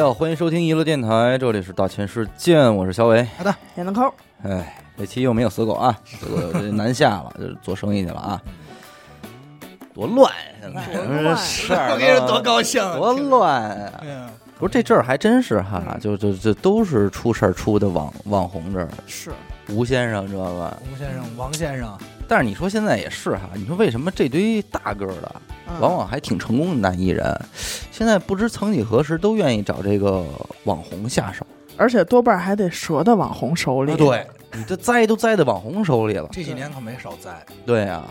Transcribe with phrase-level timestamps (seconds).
[0.00, 3.22] 家好，欢迎收听娱乐电台，这里是大千世界，我是小伟。
[3.36, 4.10] 好的点个扣，
[4.42, 8.40] 哎，这期又没有死狗啊，这个这南下了，就是做生意去了啊，
[9.92, 10.32] 多乱！
[10.58, 11.36] 现在多乱
[11.92, 14.00] 我跟你说多高兴，多乱啊！
[14.00, 19.30] 嗯，不是这阵儿还真是哈，就就就这都是出事儿出的网网红这儿，是
[19.68, 20.78] 吴先生知道吧？
[20.90, 21.98] 吴先生、王先生，
[22.30, 25.34] 但是你说现在也是哈，你说为什么这堆大个儿的，
[25.68, 27.36] 嗯往往还挺成功的男艺人，
[27.90, 30.24] 现在不知曾几何时都愿意找这个
[30.62, 31.44] 网红下手？
[31.76, 33.96] 而且多半还得折到网红手里。
[33.96, 36.28] 对，你这栽都栽在网红手里了。
[36.30, 37.44] 这几年可没少栽。
[37.66, 38.04] 对呀、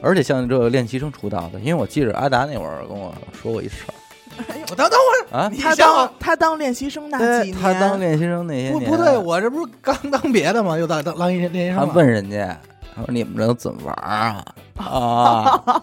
[0.00, 3.94] 而且像这个练习生出道的，因为我记着阿达那会儿跟我说过一事儿
[4.70, 10.78] 我等等会啊儿，，啊他当他当练习生那几年，他当练习生那些年，不不对，我这不是刚当别的吗？
[10.78, 11.94] 又当当当练习他生他？
[11.94, 12.56] 问人家，
[12.94, 14.44] 他说你们这都怎么玩儿啊？
[14.76, 15.82] 啊，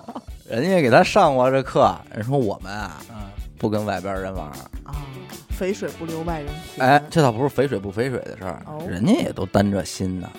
[0.49, 3.15] 人家给他上过这课，人说我们啊嗯，
[3.57, 4.53] 不跟外边人玩儿。
[4.83, 4.95] 啊，
[5.49, 6.87] 肥水不流外人田。
[6.87, 10.29] 哎，这倒不是肥水不肥水的事儿，哦人家也都担着心呢，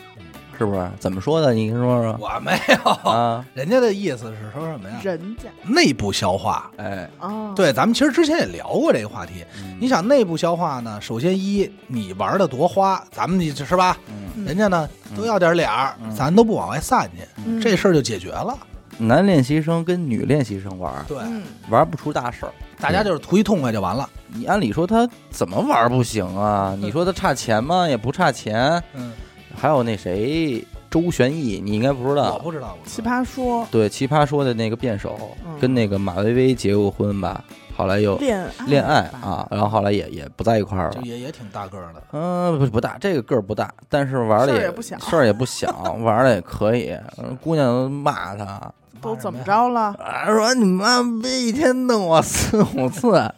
[0.59, 0.91] 是不是？
[0.99, 1.55] 怎么说的？
[1.55, 2.91] 你跟说说我没有。
[3.11, 3.45] 啊？
[3.55, 4.97] 人家的意思是说什么呀？
[5.03, 6.71] 人家内部消化。
[6.77, 9.45] 哎，哦，，对，咱们其实之前也聊过这个话题。
[9.63, 11.01] 嗯你想内部消化呢？
[11.01, 13.97] 首先一，你玩的多花，咱们你是吧？
[14.45, 18.57] 人家呢都要点脸儿，嗯咱都不往外散去，嗯这事儿就解决了。
[19.01, 22.53] 男练习生跟女练习生玩，对，嗯，玩不出大事儿。
[22.81, 24.09] 大家就是图一痛快就完了。
[24.27, 26.77] 你按理说他怎么玩不行啊？
[26.81, 27.89] 你说他差钱吗？
[27.89, 28.83] 也不差钱。
[28.95, 29.13] 嗯，
[29.61, 32.39] 还有那谁周旋义，你应该不知道我。
[32.39, 37.43] 不知道，奇葩说对，奇葩说的那个辩手，嗯跟那个马薇薇结过婚吧？
[37.77, 40.95] 后来又恋爱恋爱，啊，然后后来也也不在一块儿了。
[40.95, 42.03] 就也也挺大个儿的。
[42.13, 45.71] 嗯，不不大，这个个儿不大，但是玩的事儿也不小事儿也不小，
[46.03, 46.97] 玩的也可以。
[47.19, 49.95] 嗯姑娘都骂他，都怎么着了？
[50.01, 53.33] 啊，说你妈逼一天弄我四五次，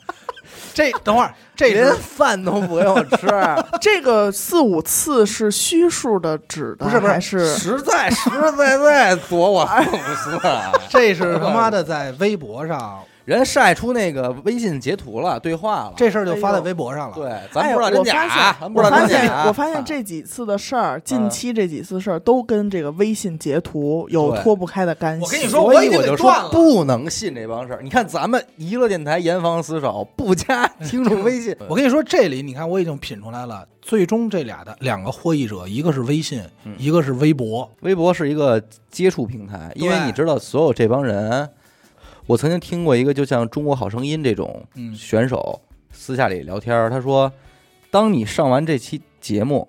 [0.72, 3.28] 这等会儿，这连饭都不给我吃，
[3.80, 10.40] 这个四五次是虚数的指的，不是不是还是实在实实在在躲我四五次。
[10.88, 15.92] 这是他妈的 在微博上，人晒出那个微信截图了，对话了。
[15.96, 19.44] 这事儿就发在微博上了。，对，咱哎不知道真假，我发现咱不知道我发现真假。
[19.46, 25.24] 我发现这几次的事儿，近期这几次事儿都跟这个微信截图有脱不开的干系。
[25.24, 27.82] 我跟你说所我已经以我就说给断了不能信这帮事儿。
[27.82, 31.56] 你看咱们娱乐电台严防死守，不加听众微信。
[31.70, 37.70] 我跟你说，这里你看我已经品出来了，最终这俩的两个获益者，一个是微信，嗯一个是微博。
[37.82, 38.60] 微博是一个
[38.90, 41.48] 接触平台，因为你知道，所有这帮人，
[42.30, 44.94] 我曾经听过一个，就像《中国好声音》这种嗯。
[44.94, 45.60] 选手
[45.90, 47.32] 私下里聊天儿，他说，
[47.90, 49.66] 当你上完这期节目，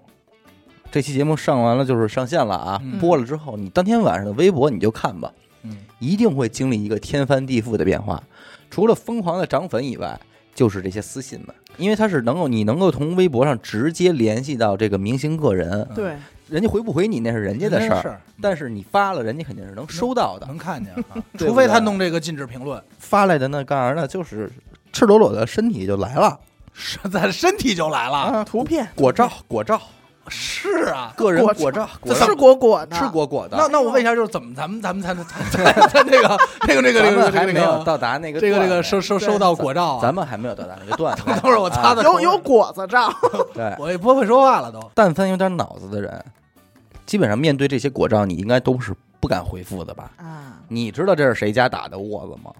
[0.91, 2.99] 这期节目上完了就是上线了啊，嗯。
[2.99, 5.33] 播了之后，你当天晚上的微博你就看吧，
[5.63, 8.21] 嗯，一定会经历一个天翻地覆的变化。
[8.69, 10.19] 除了疯狂的涨粉以外，
[10.53, 16.13] 就是这些私信们，因为他是能够你能够从微博上直接联系到这个明星个人，对，
[16.51, 20.45] 人家回不回你那是人家的事儿，但是你发了，人家肯定是能收到的。
[20.47, 24.05] 能看见 啊，除非他弄这个禁止评论， 发来的那干啥呢？
[24.05, 24.51] 就是
[24.91, 26.37] 赤裸裸的身体就来了
[26.73, 28.17] 是咱身体就来了。
[28.17, 29.79] 啊，图片果照果照，
[30.27, 33.55] 是啊，个人果果照，果是照果果的，吃果果的。
[33.57, 41.33] 那那我问一下，就是怎么咱们咱们才能才才才那个那个那个咱那个还没有这个这个到达那个这个这个收收收到果照啊，咱们还没有到达那个段 位。
[41.33, 43.09] 等会儿我擦擦啊有有果子照，
[43.53, 44.79] 对，我也不会说话了都。
[44.93, 46.23] 但凡有点脑子的人，
[47.05, 50.11] 基本上面对这些果照，你应该都是不敢回复的吧？
[50.17, 52.51] 啊，你知道这是谁家打的窝子吗？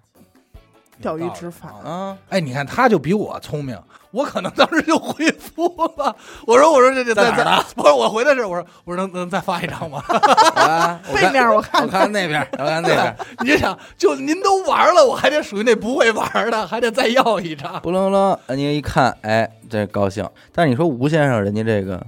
[1.01, 3.75] 钓鱼执法啊啊，哎，你看他就比我聪明，
[4.11, 5.65] 我可能当时就回复
[5.97, 6.15] 了。
[6.45, 10.03] 我说我说这这在哪儿不是我回的是我说我说能能再发一张吗？
[10.53, 17.81] 啊，我背面我看我看那边，我看那边， 你就想，就您都玩了，我还得属于那不会玩的，还得再要一张。
[17.81, 20.29] 不楞楞，您一看，哎，这高兴。
[20.53, 22.05] 但是你说吴先生，人家这个，嗯，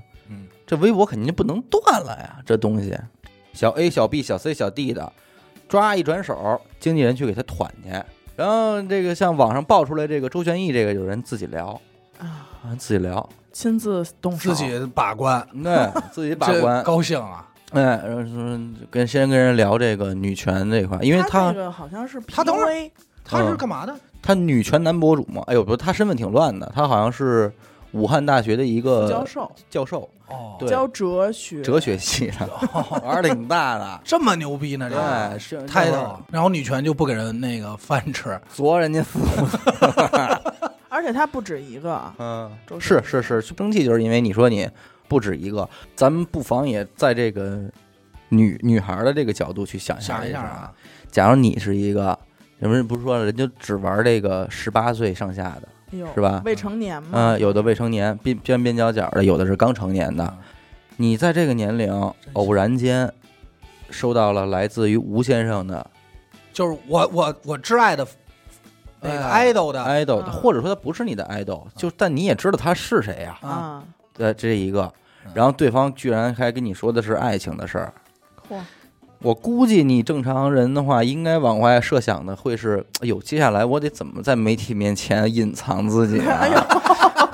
[0.73, 2.97] 这微博肯定就不能断了呀，这东西，
[3.53, 5.11] 小 A、小 B、小 C、小 D 的，
[5.69, 7.91] 抓一转手，经纪人去给他团去。
[8.35, 11.79] 然后这个像网上爆出来这个周旋义，这个有人自己聊，
[12.17, 17.47] 啊，啊，自己聊，亲自动手自己把关，对，自己把 关，高兴啊！
[17.73, 18.59] 哎，然后说
[18.89, 22.91] 跟先跟人聊这个女权这块，因为他他那个好像是他等会儿 PUA
[23.23, 23.95] 他是干嘛的？
[24.23, 27.53] 他女权男博主嘛，哎呦，不，他身份挺乱的，他好像是
[27.93, 30.67] 武汉大学的一个教授，教授，哦，对。
[30.67, 32.49] 教哲学，哲学系的，
[33.03, 34.01] 玩的挺大的。
[34.03, 34.89] 这么牛逼呢？
[34.89, 36.25] 这对，是太逗了。
[36.31, 39.57] 然后女权就不给人那个饭吃，啄人家四五次。
[40.89, 44.69] 而且他不止一个，嗯，周是是是，生气就是因为你说你
[45.07, 47.61] 不止一个，咱们不妨也在这个
[48.29, 50.73] 女女孩的这个角度去想想一下下啊，
[51.11, 52.17] 假如你是一个，
[52.59, 55.67] 人们不是说了，人家只玩这个十八岁上下的，
[56.13, 56.41] 是吧？
[56.45, 60.33] 未成年嘛，嗯、有的未成年，边边边角角的，有的是刚成年的。
[60.97, 63.11] 你在这个年龄偶然间
[63.89, 65.85] 收到了来自于吴先生的
[66.51, 68.07] 就是我我我挚爱的
[69.01, 69.79] 那个哎 idol 的。
[69.83, 70.31] idol，、嗯。
[70.31, 74.91] 或者说他不是你的 idol，就但你也知道他是谁呀、啊，啊，对，这一个，
[75.33, 77.93] 然后对方居然还跟你说的是爱情的事儿。
[78.47, 78.59] 嚯，
[79.23, 86.67] 我估计你正常人的话，应该往外设想的会是：哎呦，接下来我得怎么在媒体面前隐藏自己哎啊？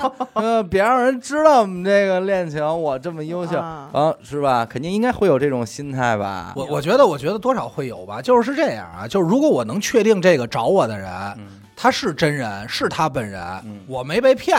[0.32, 3.58] 呃，别让人知道我们这个恋情，我这么优秀。
[3.58, 3.90] 啊。
[3.92, 4.64] 啊，是吧？
[4.64, 6.54] 肯定应该会有这种心态吧？
[6.56, 11.60] 我我觉得我觉得多少会有吧，就是是这样啊，就是如果我能确定这个找我的人嗯。
[11.76, 14.56] 他是真人，是他本人嗯，我没被骗，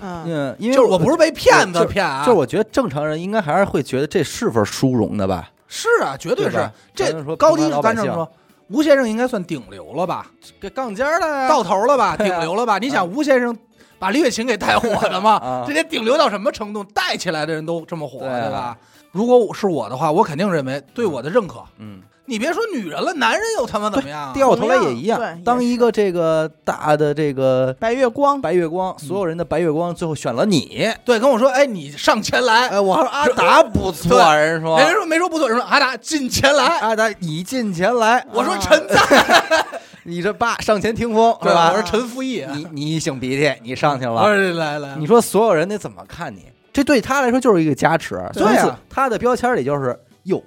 [0.00, 5.48] 嗯，嗯，因为就是我不是被骗子就骗啊，就是我觉得正常人应该还是会觉得这是份殊荣的吧？
[5.68, 8.30] 是啊，绝对是这高低咱这么说，
[8.68, 10.26] 吴先生应该算顶流了吧，
[10.60, 12.78] 这杠尖儿了到头了吧，顶流了吧？
[12.78, 13.56] 你想吴先生
[13.98, 15.64] 把李雪琴给带火的嘛啊？
[15.66, 16.84] 这得顶流到什么程度？
[16.84, 18.76] 带起来的人都这么火，对吧？
[19.12, 21.62] 如果是我的话，我肯定认为对我的认可。
[21.78, 24.32] 嗯，你别说女人了，男人又他妈怎么样啊？
[24.34, 25.36] 掉头来也一样同样。
[25.36, 30.90] 对当一个这个大的这个白月光，白月光，所有人的白月光，最后选了你。
[31.04, 32.68] 对，跟我说，哎，你上前来。
[32.68, 36.64] 哎，我说阿达不错，对人说人家说没说不错，人说阿达进前来。
[36.80, 39.00] 阿达你进前来，我说啊陈在，
[40.04, 41.70] 你这爸上前听风是对吧？
[41.70, 41.80] 吧我？
[41.80, 46.42] 说陈复义，你你一擤鼻涕，你上去我了，说来来，你说所有人得怎么看你？
[46.72, 48.14] 这对他来说就是一个加持。
[48.34, 50.42] 对啊从此他的标签里就是哟，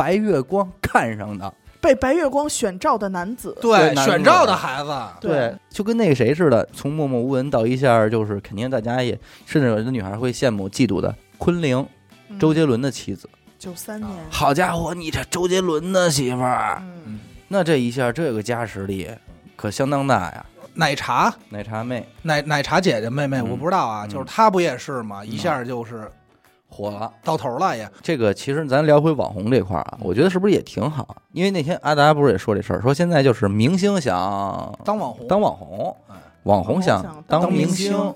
[0.00, 1.52] 白月光看上的。
[1.78, 5.54] 被白月光选召的男子，对选召的孩子，对。
[5.68, 11.14] 就跟那个谁似的，从默默无闻到一下就是肯定大家也，甚至有的女孩会羡慕嫉妒的。
[11.36, 11.86] 昆凌，
[12.28, 12.38] 嗯。
[12.38, 19.08] 周杰伦的妻子，九三年，好家伙，你这周杰伦的媳妇儿，嗯，那这一下这个加持力
[19.54, 20.46] 可相当大呀！
[20.74, 21.34] 奶茶。
[21.48, 22.06] 奶茶妹。
[22.22, 23.50] 奶奶茶姐姐妹妹，嗯。
[23.50, 25.22] 我不知道啊，嗯就是她不也是吗？
[25.24, 26.10] 一下就是
[26.70, 27.12] 火了。
[27.22, 27.86] 到头了也。
[28.00, 31.16] 这个其实咱聊回网红这块儿啊，我觉得是不是也挺好？
[31.32, 36.14] 因为那天阿达不是也说这事儿，说现在就是明星想当网红，当网红哎，
[36.44, 38.14] 网红想想当当明明星星。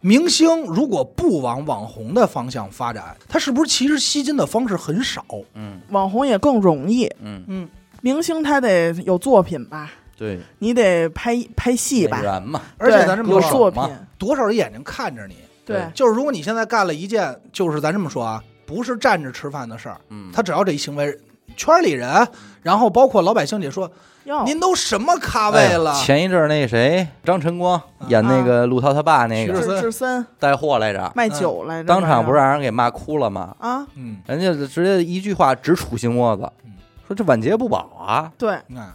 [0.00, 5.24] 明星如果不往网红的方向发展，他是不是其实吸金的方式很少？
[5.54, 7.68] 嗯网红也更容易，嗯，嗯，
[8.02, 15.36] 明星他得有作品吧，对，你得拍拍戏吧演，员嘛，而且咱这么说，有作嘛品，多少人眼睛看着你？
[15.64, 21.18] 对，就是如果你现在干了一件，就是咱这么说啊，不是站着吃饭的事儿，嗯，他只要这一行为，
[21.56, 22.26] 圈里人，
[22.62, 23.90] 然后包括老百姓也说，
[24.24, 25.94] 哟，您都什么咖位了？
[25.94, 29.76] 前一阵儿那谁张晨光啊演那个陆涛他爸那个徐志森。
[29.76, 30.26] 志志森。
[30.38, 33.54] 带货来着，卖酒来着，当场不是是让人给骂哭了吗？
[33.58, 33.86] 啊？
[33.94, 36.72] 嗯，人家直接一句话直杵心窝子嗯，
[37.06, 38.32] 说这晚节不保啊。
[38.36, 38.92] 对，那，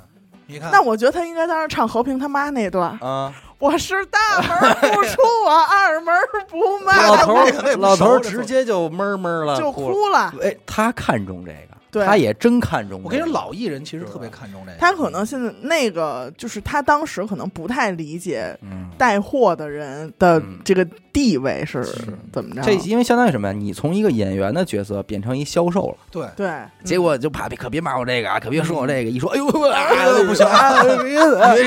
[0.48, 3.34] 你看，那我觉得他应该当时唱和平他妈那段，啊！
[3.60, 6.16] 我是大门不出，我二门
[6.50, 9.92] 不迈，老头儿老头直接就闷闷了，就哭了。
[9.92, 10.34] 哭了。
[10.42, 13.06] 哎，他看中这个，对他也真看中这个。
[13.06, 21.84] 我跟你说，老艺人其实特别看重这个，他可能现在那个就是他当时可能不太理解嗯，带货的人的嗯这个地位是
[22.32, 22.62] 怎么着。
[22.62, 23.54] 这因为相当于什么呀？
[23.54, 26.50] 你从一个演员的角色变成一销售了，对，对，
[26.84, 30.46] 结果就怕可别骂我这个啊，可别说我这个，一说哎呦哎呦不行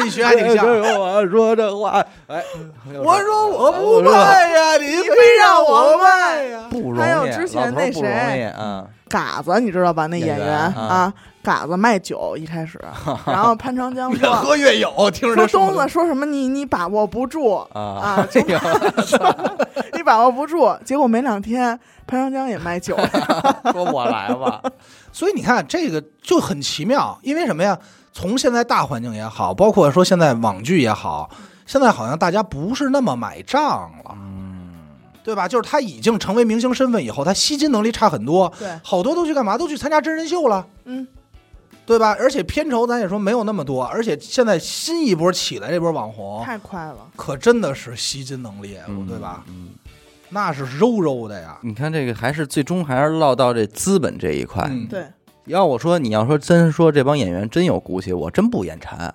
[0.05, 2.43] 你学还挺像跟我说这话，哎，
[3.03, 6.69] 我说我不卖呀，你非让我卖呀。
[6.71, 10.07] 不容易，还有之前那老头不容易谁啊，嘎子你知道吧？
[10.07, 10.81] 那演员啊。
[10.81, 12.81] 啊，嘎子卖酒一开始，
[13.27, 17.79] 然后潘长江越喝越有，听着说东子说什么你你把握不住啊。
[17.79, 18.59] 啊， 这个
[19.93, 22.97] 你把握不住，结果没两天潘长江也卖酒。
[22.97, 24.63] 了，说我来吧，
[25.13, 27.79] 所以你看这个就很奇妙，因为什么呀？
[28.15, 31.31] 从现在大环境也好，包括说现在网剧也好，
[31.67, 34.32] 现在好像大家不是那么买账了，嗯，
[35.25, 35.47] 对吧？
[35.47, 39.57] 就是他已经成为明星身份以后，他吸金能力差很多，对，好多都去干嘛？
[39.57, 40.67] 都去参加真人秀了。
[40.85, 41.07] 嗯，
[41.87, 42.17] 对吧？
[42.19, 49.45] 而且片酬咱也说没有那么多，而且现在新一波起来这波网红，太快了，可真的是吸金能力，嗯对吧？
[49.49, 49.69] 嗯，
[50.31, 51.59] 那是肉肉的呀。
[51.63, 54.67] 你看这个还是最终还是落到这资本这一块。
[54.71, 55.07] 嗯，对，
[55.47, 59.15] 要我说，你要说真说这帮演员真有骨气，我真不眼馋，嗯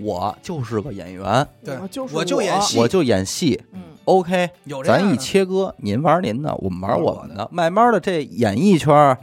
[0.00, 1.78] 我就是个演员，对。
[1.78, 2.78] 我就是我就演戏。
[2.78, 3.60] 我就演戏。
[3.72, 7.48] 嗯，OK，有咱一切割，您玩您的，我们玩我们的。
[7.52, 9.16] 慢慢的，这演艺圈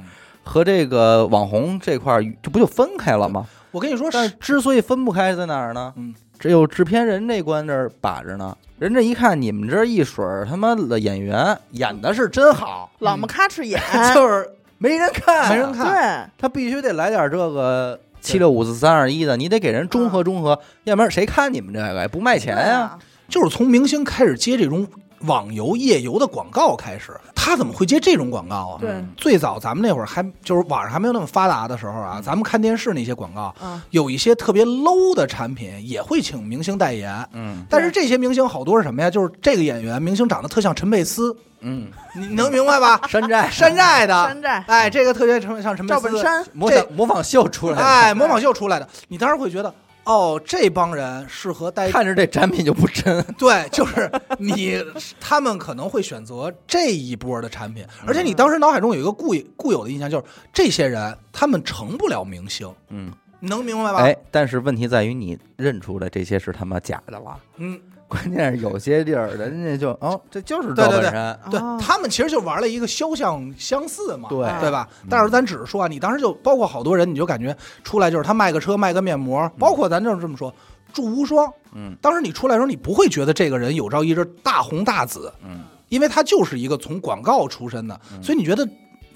[0.43, 3.45] 和这个网红这块儿，这不就分开了吗？
[3.71, 5.93] 我跟你说，但是之所以分不开在哪儿呢？
[5.97, 8.55] 嗯，只有制片人这关这儿把着呢。
[8.77, 13.81] 人这一看你们这一水儿他妈的演员演的是真好，老么咔哧演，
[14.13, 15.85] 就是没人看，没人看。
[15.85, 22.07] 对，他必须得来点这个七六五四三二一的，你得给人中和中和，要不然谁看你们这个呀？
[22.07, 22.97] 不卖钱呀？
[23.29, 24.87] 就是从明星开始接这种
[25.25, 27.11] 网游、夜游的广告开始。
[27.35, 28.77] 他怎么会接这种广告啊？
[28.79, 28.89] 对。
[28.89, 29.07] 嗯。
[29.15, 37.27] 最早咱们那会儿还就是网上还没有那么发达的时候啊，咱们看电视那些广告，嗯，有一些特别 low 的产品也会请明星代言。
[37.33, 37.63] 嗯。
[37.69, 39.09] 但是这些明星好多是什么呀？
[39.09, 42.99] 就是这个演员明星长得特像陈佩斯，嗯，你能明白吧？
[43.07, 44.63] 山寨山寨的，山寨。
[44.67, 49.71] 哎，这个特别成像什么，赵本山，模仿模仿秀出来的，哎，模仿秀出来的，你当时会觉得，
[50.05, 53.23] 哦，这帮人适合待看着这展品就不真。
[53.37, 54.81] 对，就是你，
[55.19, 63.99] 他们可能会选择这一波的产品，而且你当时脑海中有一个固固有的印象，就是这些人他们成不了明星，嗯，你能明白吧？
[63.99, 67.39] 哎，但是问题在于你认出来这些是他妈假的了。
[67.57, 75.07] 嗯，关键是有些地儿人家就哦，这就是对对对赵本山，对啊他们其实就玩了一个肖像相似嘛，对对吧嗯？
[75.09, 80.53] 但是咱只是说啊，你当时就包括好多人，你就感觉出来就是他卖个车卖个面膜，包括咱就是这么说，
[80.93, 81.95] 祝无双，嗯。
[82.01, 85.63] 当时你出来的时候，你不会觉得这个人有朝一日大红大紫，嗯。
[85.89, 88.21] 因为他就是一个从广告出身的，嗯。
[88.21, 88.67] 所以你觉得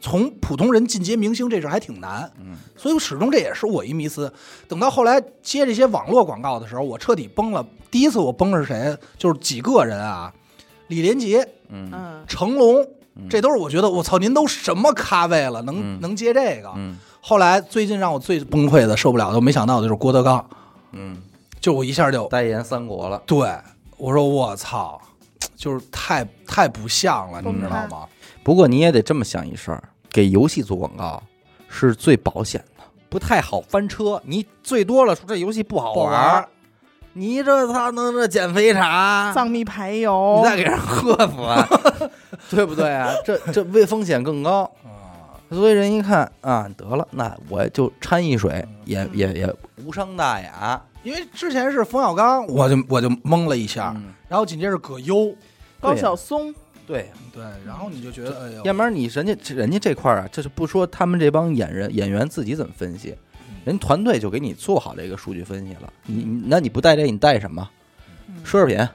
[0.02, 2.32] 从普通人进阶明星这事儿还挺难。
[2.40, 4.32] 嗯所以始终这也是我一迷思。
[4.68, 7.66] 等到后来接这些网络广告的时候，我彻底崩了。
[7.92, 8.98] 第一次我崩是谁？
[9.18, 10.34] 就是几个人啊，
[10.88, 12.82] 李连杰、嗯嗯，成龙，
[13.16, 16.72] 嗯这都是我觉得我操，您都什么咖位了，能、嗯能接这个？
[16.78, 20.50] 嗯后来最近让我最崩溃的、受不了的，我没想到的就是郭德纲，
[20.94, 21.22] 嗯，
[21.60, 23.22] 就我一下就代言三国了。
[23.26, 23.54] 对
[23.98, 25.02] 我说我操，
[25.58, 28.08] 就是太太不像了，你知道吗？
[28.42, 31.22] 不过你也得这么想一事儿，给游戏做广告
[31.68, 34.22] 是最保险的，不太好翻车。
[34.26, 36.48] 你最多了说这游戏不好玩玩儿，
[37.14, 40.42] 你这他能这减肥茶，藏秘排油。
[40.44, 41.68] 你，再给人喝死啊，
[42.50, 43.14] 对不对啊？
[43.26, 44.64] 这这危风险更高。
[44.84, 48.76] 啊，所以人一看啊，得了，那我就掺一水，嗯。
[48.86, 50.82] 也也也无伤大雅。
[51.02, 55.34] 因为之前是冯小刚，我就我就懵了一下，嗯，然后紧接着葛优，
[55.80, 56.54] 高晓松，
[56.90, 63.16] 对，对，然后你就觉得哎呦，要不然你人家人家这块儿啊，这是不说他们这帮演员演员自己怎么分析，
[63.64, 65.94] 人团队就给你做好这个数据分析了。
[66.08, 67.70] 你你那你不带这你带什么？
[68.28, 68.90] 嗯奢侈品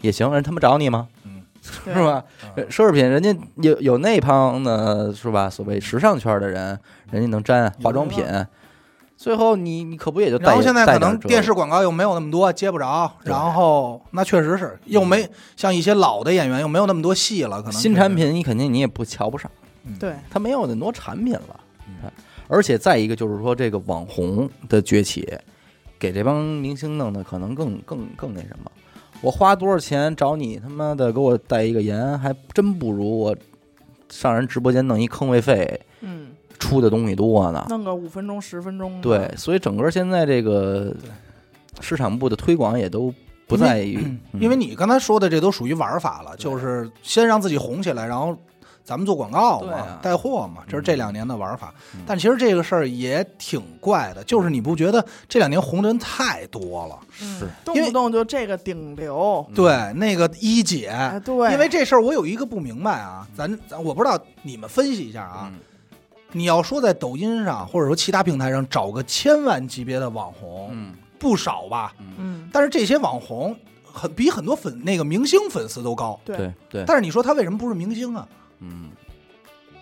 [0.00, 1.08] 也行，人他妈找你吗？
[1.60, 2.24] 是吧？
[2.56, 5.50] 嗯奢侈品人家有有那帮的是吧？
[5.50, 6.78] 所谓时尚圈的人，
[7.10, 8.24] 人家能沾化妆品，
[9.16, 19.50] 最后你你可不也就带然后现在可能电视广告又没有那么多，接不着，然后那确实是又没像一些老的演员又没有那么多戏了，可能新产，品你肯定你也不瞧不上，
[19.98, 22.10] 对，他没有那么多产品了嗯。
[22.48, 25.26] 而且再一个就是说，这个网红的崛起，
[25.98, 28.70] 给这帮明星弄的可能更更更那什么。
[29.22, 33.36] 我花多少钱找你他妈的给我代一个言，还真不如我
[34.08, 36.25] 上人直播间弄一坑位费嗯，
[36.58, 37.66] 出的东西多呢。
[37.68, 40.94] 弄个五分钟十分钟，对，所以整个现在这个
[41.80, 43.12] 市场部的推广也都
[43.46, 43.98] 不在于，
[44.32, 48.36] 嗯因为你刚才说的这都属于玩法了，就是先让自己红起来，然后
[48.82, 51.74] 咱们做广告嘛啊，带货嘛，这是这两年的玩法。
[51.94, 52.00] 嗯。
[52.06, 56.98] 但其实这个事儿也挺怪的，就是你不觉得这两年红的人太多了？
[57.20, 57.46] 嗯是。
[57.64, 59.54] 动不动就这个顶流，嗯。
[59.54, 65.50] 对，那个一姐，哎，对，因为这事儿我有一个不明白啊，咱咱我不知道你们分析一下啊。
[65.52, 65.58] 嗯
[66.32, 71.94] 你要说在抖音上或者说其他平台上找个千万级别的网红，嗯不少吧？
[71.98, 76.20] 嗯，嗯，但是这些网红很比很多粉那个明星粉丝都高。
[76.24, 78.28] 对对对，但是你说他为什么不是明星啊？
[78.60, 78.90] 嗯，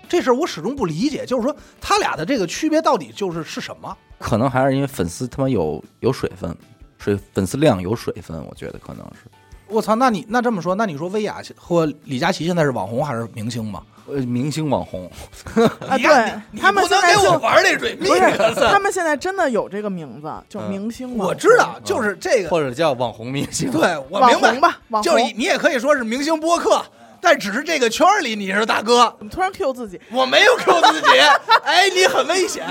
[0.08, 3.96] 这事儿我始终不理解，就是说他俩的这个区别到底就是是什么？
[4.18, 6.56] 可能还是因为粉丝他妈有有水分，
[6.98, 9.28] 水粉丝量有水分，我觉得可能是。
[9.66, 13.82] 我操，那你那这么说，那你说薇娅和李佳琦现在是网红还是明星吗？
[14.06, 15.11] 呃，明星网红，
[15.88, 18.54] 啊，对他们不能给现在就我玩那水不是命啊！
[18.70, 21.26] 他们现在真的有这个名字，叫嗯明星网红。
[21.28, 23.70] 我知道，就是这个，或者叫网红明星。
[23.70, 25.12] 对我网明白红，吧，网红。
[25.12, 26.84] 就是你也可以说是明星播客，
[27.25, 31.09] 但只是这个圈儿里你是大哥，怎么突然 Q 自己，我没有 Q 自己，
[31.64, 32.62] 哎，你很危险。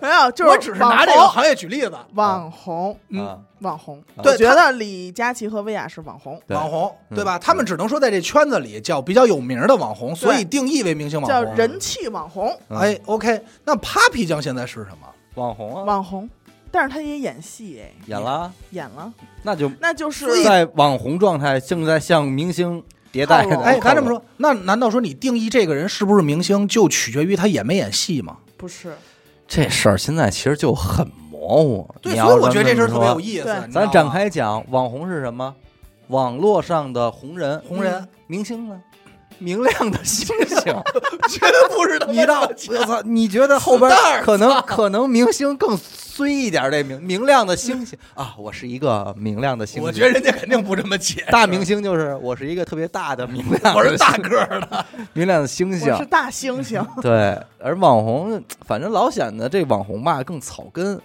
[0.00, 3.24] 没有，就是我只是拿这个行业举例子，网红，嗯。
[3.26, 4.02] 啊，网红。
[4.22, 7.14] 对觉得李佳琦和薇娅是网红，网红嗯。
[7.16, 7.38] 对吧？
[7.38, 11.46] 他们只能说在这圈子里叫比较有名的网红，所以定义为明星网红。
[11.46, 11.54] 叫。
[11.54, 12.78] 人气网红，嗯。
[12.78, 15.06] 哎，OK，那 Papi 酱现在是什么？
[15.36, 16.28] 网红啊，网红。
[16.72, 19.12] 但是他也演戏哎，演了，演了，
[19.42, 22.80] 那就那就是在网红状态，正在向明星
[23.12, 23.58] 迭代的。
[23.60, 28.38] 哎，咱这么说，那难道说你定义这个人是不是明星，就取决于他演没演戏吗？
[28.56, 28.92] 不是？
[29.48, 31.94] 这事儿现在其实就很模糊。
[32.00, 33.46] 对，所以我觉得这事儿特别有意思。
[33.72, 35.54] 咱展开讲，网红是什么？
[36.08, 38.80] 网络上的红人，红人，明星呢？
[39.40, 40.58] 明亮的星星。
[41.28, 43.02] 绝对不是他妈你到这个我操！
[43.02, 43.90] 你觉得后边
[44.22, 49.82] 可能可能明星更衰一点，这明明亮的星星啊，我是一个明亮的星星。
[49.84, 51.30] 我觉得人家肯定不这么解释。
[51.30, 55.98] 大明星就是我是一个特别大的明亮的，我是大个儿的，明亮的星星我。
[55.98, 61.00] 是大猩猩， 对，而网红，反正老显得这网红吧更草根，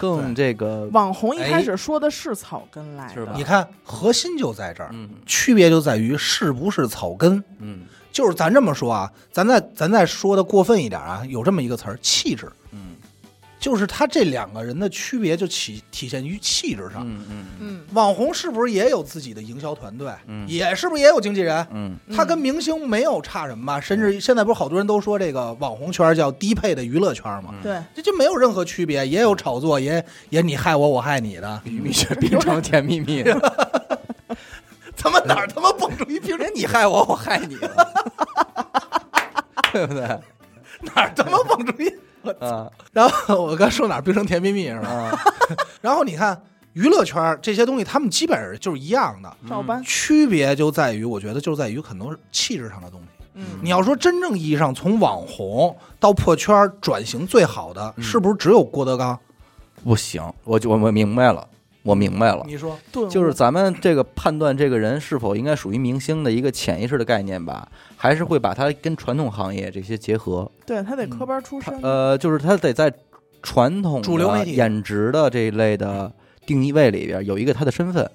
[0.00, 1.50] 更这个，网红一哎。
[1.50, 3.14] 开始说的是草根来的。
[3.14, 5.10] 是吧，你看核心就在这儿，嗯。
[5.26, 7.44] 区别就在于是不是草根。
[7.58, 7.82] 嗯。
[8.10, 12.59] 就是咱这么说啊，咱再咱再说的过分一点啊，有这么一个词儿，气质，嗯
[13.60, 17.06] 就是他这两个人的区别就体体现于气质上。
[17.06, 20.10] 嗯嗯嗯，网红是不是也有自己的营销团队？
[20.26, 21.64] 嗯也是不是也有经纪人？
[21.70, 23.78] 嗯他跟明星没有差什么吧？
[23.78, 27.50] 甚至现在不是好多人都说这个网红圈叫低配的娱乐圈吗？
[27.52, 33.38] 嗯，对，这就没有任何区别，也有炒作，也也你害我，我害你的，玉米却变成甜蜜蜜了，
[34.96, 37.86] 他妈哪儿他妈蹦出一评人你害我，我害你了，
[39.70, 40.02] 对不对？
[40.80, 41.92] 哪儿他妈蹦出一？
[42.40, 44.88] 啊然后我刚说哪儿冰城甜蜜蜜是吧？
[44.88, 45.18] 啊，
[45.80, 46.40] 然后你看
[46.74, 53.06] 娱乐圈这些东西，他们基本上就是一样的，照搬，区别就在于，我觉得就在于很多气质上的东西。
[53.34, 59.18] 嗯，你要说真正意义上从网红到破圈转型最好的，嗯是不是只有郭德纲？
[59.82, 61.46] 不行，我就我我明白了，
[61.90, 62.44] 我明白了。
[62.46, 70.50] 你说对就是咱们这个判断这个人是否应该属于明星的一个潜意识的概念吧，还是会把他跟传统行业这些结合。
[70.64, 72.92] 对他得科班出身，呃，就是他得在
[73.42, 76.12] 传统的主流媒体演职的这一类的
[76.46, 78.08] 定义位里边有一个他的身份。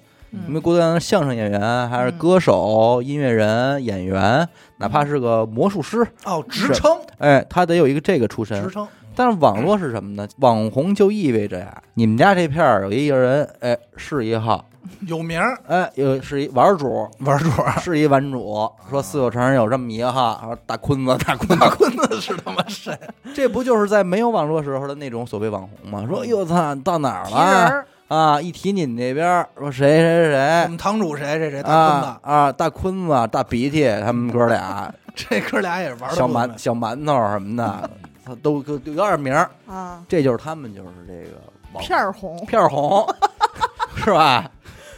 [0.48, 4.46] 因为嗯，郭德纲是相声演员，还是歌手、音乐人、演员，
[4.78, 8.60] 哪怕是个魔术师，哦，职称哎，他得有一个这个出身。
[8.62, 10.28] 职称，但是网络是什么呢？
[10.40, 14.62] 网红就意味着呀，你们家这片儿有一个人，哎，是一号，
[15.06, 15.58] 有名儿。
[15.66, 18.70] 哎，有是一玩主，玩主，是一玩主。
[18.90, 22.94] 说四九城有这么一个号，说大坤子， 大坤子，大坤子是他妈谁？
[23.34, 26.04] 这不就是在没有网络时候的那种所谓网红吗？
[26.06, 28.40] 说，哎呦操，到哪儿了，啊？
[28.40, 34.92] 一提你们那边儿，说谁谁谁我们堂主谁谁谁大啊坤子，啊，大坤子、大鼻涕，他们哥俩。
[35.16, 37.90] 这哥俩也玩小馒小馒头什么的，
[38.26, 39.48] 他都都都有点名儿。
[39.66, 41.40] 啊，这就是他们就是这个
[41.72, 43.06] 网片儿红，片儿红，
[43.96, 44.50] 是吧？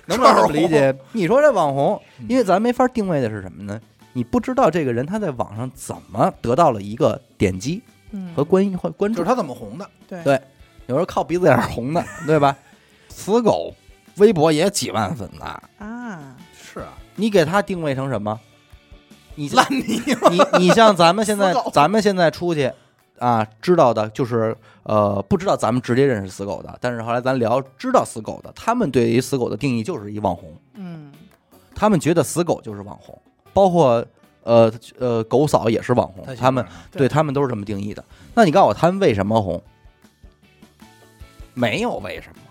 [0.07, 0.97] 能不能这么理解？
[1.13, 3.79] 你说这网红，因为咱没法定位的是什么呢？
[4.15, 9.89] 你不知道这个人他在网上怎么得到了一个点击嗯和关关关注就是，他怎么红的？
[10.09, 10.41] 对对
[10.87, 12.57] 有时候靠鼻子眼儿红的，对吧？
[13.09, 13.75] 死狗
[14.17, 15.45] 微博也几万粉呢，
[15.79, 18.41] 啊，是啊，你给他定位成什么？
[19.35, 22.73] 你烂泥你你像咱们现在咱们现在出去
[23.19, 31.13] 啊，知道的就是呃，不知道咱们直接认识死狗的，但是后来咱聊知道死狗的，他们对于死狗的定义就是一网红，嗯，
[31.75, 33.21] 他们觉得死狗就是网红，
[33.53, 34.05] 包括
[34.45, 38.05] 呃呃狗嫂也是网红，他们对对他们都是这么定义的。
[38.35, 39.63] 那你告诉我他们为什么红？
[41.55, 42.43] 没有为什么，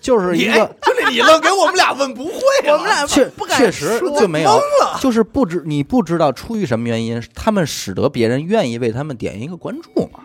[0.00, 2.32] 就是一个就这理论给我们俩问不会
[2.68, 4.60] 啊，我们俩确不敢确实就没有。
[5.00, 10.20] 就是不知你不知道出于什么原因，他们使得别人愿意为他们点一个关注嘛？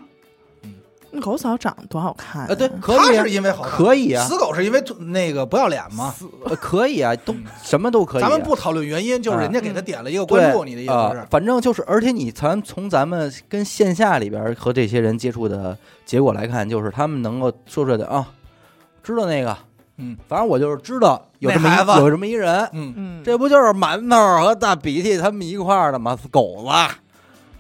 [1.12, 6.14] 那狗嫂长得多好看啊啊，对，可他以啊是因为好看，可以啊，死狗是因为那个不要脸吗？
[6.44, 7.34] 呃可以啊，都
[7.64, 8.28] 什么都可以啊。
[8.28, 11.26] 咱们不讨论原因，就是人家给他点了一个关注，你的意思啊是？
[11.30, 18.28] 反正就是，而且你咱从咱们跟线下里边和这些人接触的结果来看，就是他们能够说出来的啊，
[19.06, 19.56] 知道那个，
[19.98, 26.18] 嗯，反正我就是知道有这么有这么一人，嗯，嗯，这不就是馒头和大鼻涕他们一块儿的吗？
[26.32, 26.96] 狗子。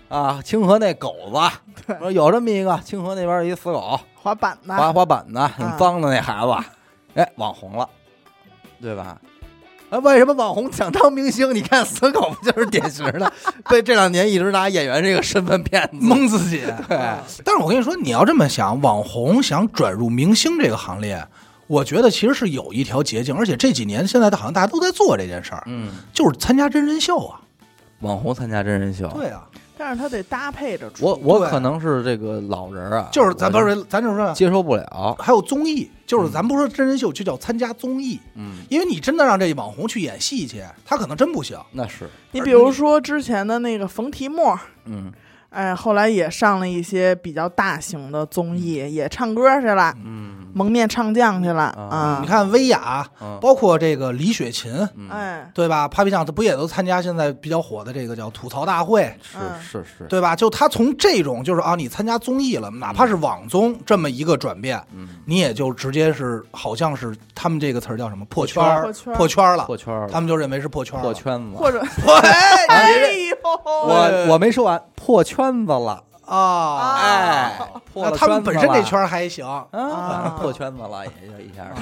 [0.08, 6.54] 啊，清河那狗子，说有这么一个清河那边一死狗，滑板的，滑滑板的，很脏的那孩子，
[7.16, 7.90] 哎，网红了，
[8.80, 9.20] 对吧？
[9.96, 11.54] 啊，为什么网红想当明星？
[11.56, 13.32] 你看死狗不就是典型的
[13.70, 15.98] 被这两年一直拿演员这个身份骗子？
[16.00, 16.62] 蒙自己。
[16.88, 16.98] 对，
[17.44, 21.26] 但是我跟你说，你要这么想，网红想转入明星这个行列，
[21.68, 27.40] 我觉得其实是有一条捷径，而且这几年现在的好像大家都在做这件事儿，嗯，就是参加真人秀啊。
[28.02, 31.06] 网红参加真人秀，对啊，但是他得搭配着出。
[31.06, 41.58] 我我可能是这个老人啊，就是咱不是咱就说，接受不了，还有综艺，就是咱不说真人秀，就叫参加综艺，嗯，因为你真的让这网红去演戏去，他可能真不行。
[41.72, 45.12] 那是，你比如说之前的那个冯提莫，嗯
[45.50, 52.20] 哎，后来也上了一些比较大型的综艺，也唱歌去了，嗯蒙面唱将去了啊啊。
[52.22, 52.28] 你。
[52.28, 59.62] 看薇娅，嗯包括这个李雪琴，嗯，哎，对吧？Papi 酱，他不也都参加现在比较火的这个叫吐槽大会，是嗯。
[59.62, 60.36] 是是，对吧？
[60.36, 69.58] 就他从这种就是啊，你参加综艺了，哪怕是网综这么一个转变，嗯，你也就直接是好像是他们这个词儿叫什么破圈儿破圈儿。
[69.58, 71.04] 了，破圈儿了，他们就认为是破圈儿了。
[71.04, 72.14] 破圈子，或者喂，
[72.70, 77.60] 哎呦，我我没说完，破圈子了啊，哎，
[77.94, 79.46] 破了那他们圈子了本身这圈儿还行。
[79.46, 81.66] 啊，反正啊破圈子了，也就一下。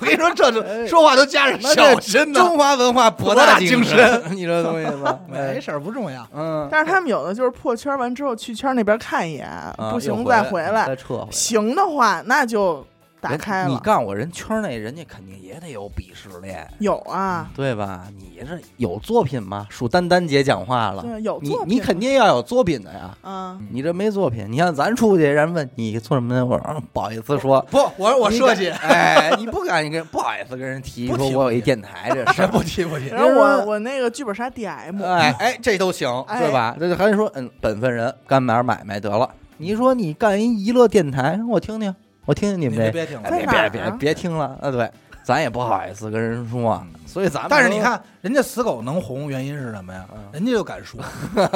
[0.00, 6.26] 我跟你说，这这说话都加上那小这心的，中华文化博博大精精深，你这东西吧， 没事儿不重要。
[6.34, 10.86] 嗯，但是他们有的就是破圈完之后去圈那边看一眼，啊不行再回回来。
[10.86, 11.26] 再撤回来。
[11.30, 12.84] 行的话，那就
[13.22, 13.78] 打开了。
[13.78, 18.08] 告诉我，人圈内人家肯定也得有鄙视链，有啊，对吧？
[18.18, 19.64] 你这有作品吗？
[19.70, 21.76] 数丹丹姐讲话了，对，有你作品。
[21.76, 23.16] 你肯定要有作品的呀。
[23.22, 26.44] 啊，你这没作品，你像咱出去，人问你做什么的？
[26.44, 33.06] 我说嗯不好意思说，不，我说我设计，哎，你不敢跟不好意思跟人提不提说我有一电台这事 不提不提？
[33.08, 36.76] 然后我我那个剧本杀 DM，哎哎，这都行，哎对吧？
[36.80, 39.30] 这就还是说，嗯，本分人干点买卖得了。
[39.58, 43.06] 你说你干一娱乐电台，我听听，我听听你你们这，别
[43.46, 44.70] 别别别听了啊！
[44.70, 44.88] 对，
[45.24, 50.18] 咱也不好意思跟人说，所以咱们但是你，看，人家死狗能红，原因是什么呀嗯？
[50.32, 50.98] 人家就敢说，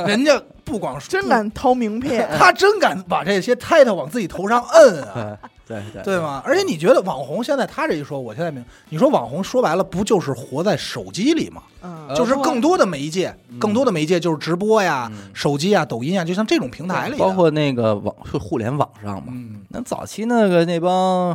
[0.06, 2.28] 人家不光说 真，敢掏名片。
[2.38, 6.18] 他真敢把这些 title 往自己头上摁啊，对对对对？
[6.20, 6.42] 吗？
[6.44, 11.62] 而且你觉得网红现在他这一说，我现在明，你说网红说白了不就是活在手机里吗？
[11.82, 21.34] 嗯，就是更多的媒介，更多的媒介就是直播呀、嗯手机啊、抖音啊，就像这种平台里，包括那个网就互联网上嘛，嗯那早期那个那帮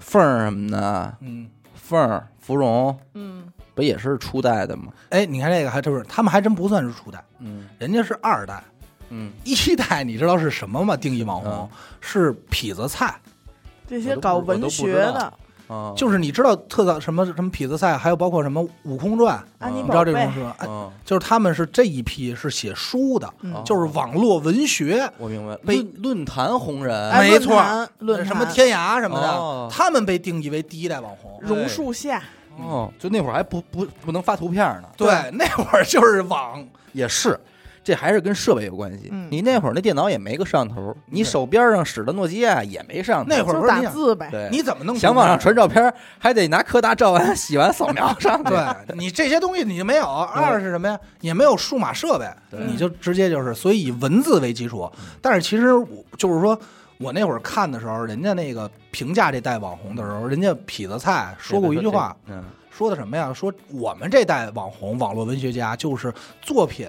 [0.00, 2.94] 凤儿什么的，嗯，凤儿、芙蓉。
[3.14, 4.92] 嗯，不也是初代的吗？
[5.08, 7.68] 哎，你看这个还真是，他们还真不算是初代，嗯。
[7.78, 8.62] 人家是二代。
[9.08, 10.96] 嗯，一代你知道是什么吗？
[10.96, 11.68] 定义网红、嗯。
[12.00, 13.14] 是痞子菜，
[13.86, 15.32] 这些搞文学的，
[15.72, 20.54] 啊，就是你知道特早什么什么痞子赛，还有包括什么《悟空传》，安妮嗯你知道这种是吧？
[20.58, 23.32] 哎嗯，就是他们是这一批是写书的，
[23.64, 28.26] 就是网络文学，我明白，被论论坛红人，哎没错论坛论坛。
[28.26, 29.68] 什么天涯什么的，哦。
[29.70, 31.40] 他们被定义为第一代网红。
[31.40, 32.22] 榕树下，
[32.58, 37.38] 哦，就那会儿还不不不能发图片呢，对，那会儿就是网，也是。
[37.84, 39.08] 这还是跟设备有关系。
[39.10, 43.28] 嗯你那会儿那电脑也没个摄像头，你手边上使的诺基亚也没摄像头。
[43.28, 44.28] 那会儿就不是你想打字呗。
[44.30, 44.94] 对，你怎么弄？
[44.96, 48.42] 想往上传照片，还得拿柯达照完、洗完、扫描上。
[48.44, 48.58] 对
[48.94, 50.06] 你这些东西你就没有。
[50.06, 50.98] 二是什么呀？
[51.20, 52.26] 也没有数码设备，
[52.66, 54.90] 你就直接就是，所以以文字为基础。
[55.20, 56.58] 但是其实我就是说，
[56.98, 63.32] 我那会儿看的时候，人家那个评价这代网红的时候，人家痞子蔡说过一句话，嗯，说的什么呀？
[63.32, 66.86] 说我们这代网红网络文学家就是作品，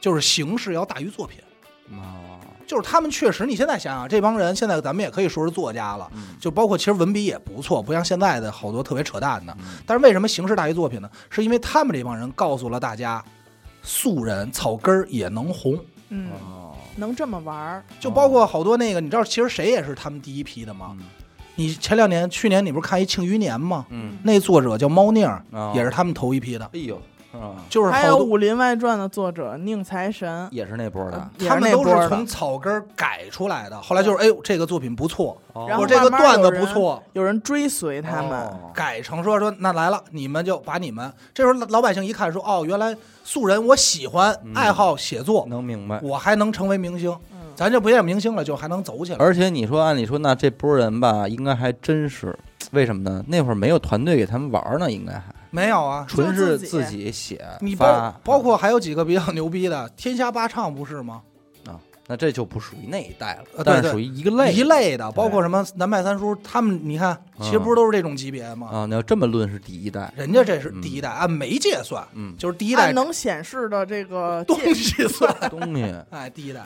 [0.00, 1.40] 就是形式要大于作品。
[1.90, 9.56] 哦，就是他们确实，你现在想想，这帮人现在咱们也可以说是作家了，嗯就包括其实文笔也不错，不像现在的好多特别扯淡的。
[9.60, 11.08] 嗯但是为什么形式大于作品呢？
[11.30, 13.24] 是因为他们这帮人告诉了大家，
[13.82, 15.78] 素人草根儿也能红。
[16.08, 20.96] 嗯，哦，能这么玩儿，就包括好多那个，你知道，其实谁也是他们第一批的吗？
[20.98, 21.04] 嗯
[21.58, 23.86] 你前两年、去年你不是看一《庆余年》吗？
[23.88, 27.00] 嗯，那作者叫猫宁儿，哦也是他们头一批的，哎呦，
[27.40, 31.28] 啊，就是还有《武林外传》的作者宁财神，也是那波的。
[31.46, 33.80] 他们都是从草根儿改出来的。
[33.80, 38.32] 后来就是，哎呦，这个作品不错，哦然后我这个段子不错，有人追随他们。
[38.32, 42.94] 哦改成说说那来了，你们就把你们这时候老百姓一看说哦，原来
[43.24, 45.98] 素人我喜欢嗯爱好写作，能明白。
[46.02, 49.18] 我还能成为明星，嗯，咱就不演明星了，就还能走起来。
[49.18, 52.36] 而且你说，按理说，那这波人吧，应该还真是，
[52.72, 53.24] 为什么呢？
[53.28, 55.22] 那会儿没有团队给他们玩呢，应该还
[55.56, 61.22] 没有啊，纯是自己写你发包，包括还有几个比较牛逼的，天下八唱不是吗？
[61.66, 68.68] 啊那这就不属于那一代了呃，对对但是属于一个类一类的，包括什么南派三叔，他们你看，其实嗯不是都是这种级别吗？
[68.70, 68.86] 啊。
[68.86, 76.64] 你要这么论是第一代，人家这是第一代，按媒介算，嗯，就是第一代按能显示的这个东西算，东西 哎，第一代。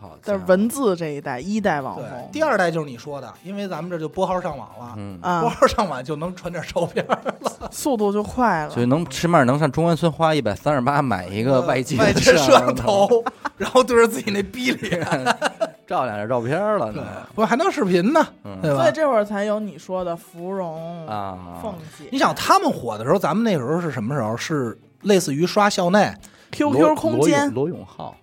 [0.00, 7.20] 好但是，文字这一代一代网，红，第二代就是你说的，因为咱们这就拨号上网了，嗯，拨啊，号上网就能传点照片了。
[7.70, 8.70] 速度就快了。
[8.70, 13.08] 所以能起码能上中关村花一百三十八买一个外接外的接摄像，头，
[13.58, 15.06] 然后对着自己那逼脸，
[15.86, 18.78] 照两张照片了对呢。，不还能视频呢，嗯对吧？
[18.80, 22.08] 所以这会儿才有你说的芙蓉、啊，凤姐。
[22.10, 24.34] 你想他们火的时候，咱们那时候是什么时候？
[24.36, 26.12] 是类似于刷校内
[26.52, 28.14] ，QQ 空间，罗永浩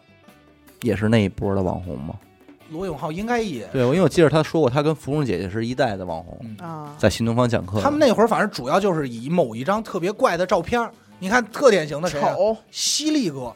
[0.88, 2.16] 也是那一波的网红吗？
[2.70, 3.66] 罗永浩应该也。
[3.68, 7.80] 对，因为我记得他说过，他跟芙蓉姐姐是一代的网红，嗯啊，在新东方讲课。
[7.82, 12.34] 他们那会儿反正主要就是以某一张特别怪的照片，你看特典型的谁啊？
[12.36, 13.54] 丑，犀利哥，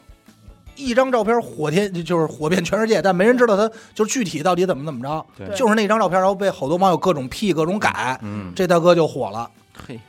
[0.76, 9.50] 一张照片火天 就是火遍全世界，但没人知道他就是具体到底怎么怎么着，对对就是那张照片，然后被好多网友各种 P 各种改，嗯，这大哥就火了。
[9.86, 10.00] 嘿，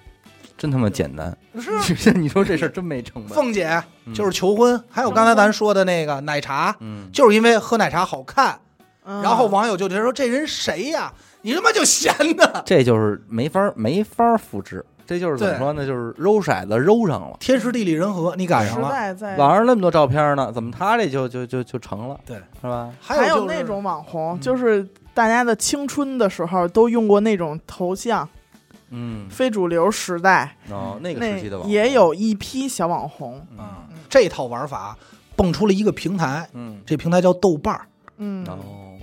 [0.57, 1.35] 真他妈简单。
[1.81, 3.35] 是 你说这事儿真没成本。
[3.35, 8.59] 凤姐嗯就是求婚，还有刚才咱说的那个奶茶，嗯，就是因为喝奶茶好看，
[9.05, 11.11] 嗯然后网友就觉得说这人谁呀？
[11.41, 15.85] 你他妈就闲的，这就是没法没法复制，这就是怎么说呢？
[15.85, 17.35] 就是揉骰子揉上了。
[17.39, 18.89] 天时地利人和，你赶上了。
[19.37, 22.17] 网上那么多照片呢，怎么他这就就就就成了？
[22.25, 22.89] 对，是吧？
[23.01, 28.27] 还有就是那种网红，嗯就是大家的青春的时候都用过那种头像，
[28.93, 31.71] 嗯，非主流时代，哦，那个时期的网红。
[31.71, 33.45] 也，有一批小网红。
[33.51, 33.57] 嗯。
[33.57, 34.95] 啊，这套玩法
[35.35, 38.95] 蹦出了一个平台，嗯，这平台叫豆瓣儿，嗯，哦，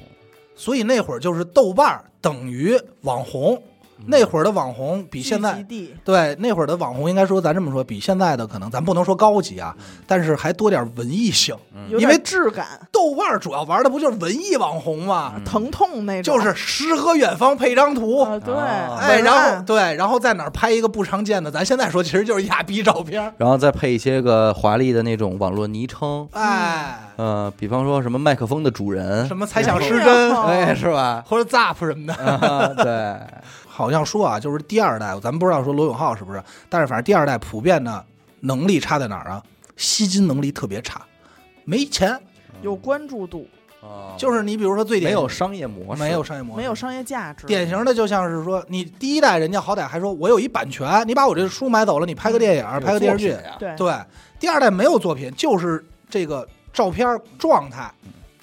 [0.54, 3.60] 所以那会儿就是豆瓣儿等于网红。
[4.00, 5.64] 嗯那会儿的网红比现在
[6.04, 9.74] 对那会儿的网红，应该说咱这么说，比现在的可能咱不能说高级啊，
[10.06, 11.54] 但是还多点文艺性。
[11.88, 15.34] 因为质感，豆瓣儿主要玩的不就是文艺网红吗？
[15.36, 31.24] 嗯疼痛那种，就是诗和远方配张图，啊，对，啊哎，然后对，然后在哪儿拍一个不常见的，咱现在说其实就是亚逼照片，然后再配一些个华丽的那种网络昵称，哎，呃，比方说什么麦克风的主人，什么猜想失真哎，是吧？
[31.26, 33.16] 或者 Zap 什么的，啊，对，
[33.80, 38.04] 好像说啊，就是第二代，咱们不知道说罗永浩是不是，但是反正第二代普遍的
[38.40, 39.42] 能力差在哪儿啊？
[39.76, 41.00] 吸金能力特别差，
[41.64, 42.20] 没钱，
[42.60, 43.48] 有关注度，
[43.80, 53.34] 啊就是你比如说最典没有商业模式，没有商业模式，没有商业价值，典型的就像是说，你第一代人家好歹还说我有一版权，你把我这书买走了，你拍个电影，有拍个电视剧。
[53.58, 53.94] 对。
[54.38, 57.90] 第二代没有作品，就是这个照片状态，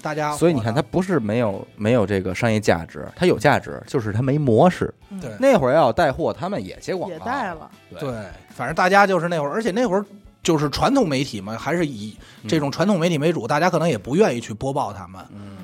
[0.01, 4.93] 大家所以你看，它不是没有没有这个商业价值，它有价值，就是它没模式。
[5.09, 5.31] 嗯对。
[5.39, 8.11] 那会儿要有带货，他们也接广告，也带了，的对，
[8.49, 10.05] 反正大家就是那会儿，而且那会儿
[10.43, 12.15] 就是传统媒体嘛，还是以
[12.47, 15.57] 这种传统媒体为主，大家可能也不愿意去播报他们，嗯，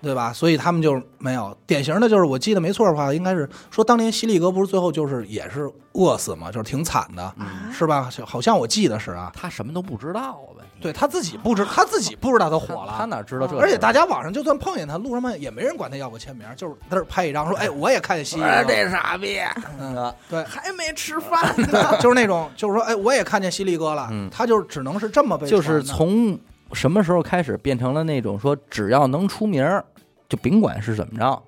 [0.00, 0.32] 对吧？
[0.32, 7.34] 所以他们就没有典型的，就是我记得没错的话，应该是说当年犀利哥不是最后就是也是饿死嘛，就是挺惨的，
[7.72, 8.10] 是吧？
[8.24, 13.58] 好像我记得是啊，他什么都不知道呗，对他自己不知他自己不知道他火了，他哪知道这？
[13.58, 18.46] 而且大家网上就算碰见他，路上面也没人管他要过签名，就是在这拍一张，说：“哎，我也看见蜥蜴了。
[18.46, 19.40] 哎这傻逼，
[19.80, 24.08] 嗯对，还没吃饭呢， 就是那种，就是说，哎，我也看见犀利哥了。
[24.12, 26.38] 嗯他就只能是这么被就是从
[26.72, 29.84] 什么时候开始变成了那种说，只要能出名儿，
[30.28, 31.42] 就甭管是怎么着，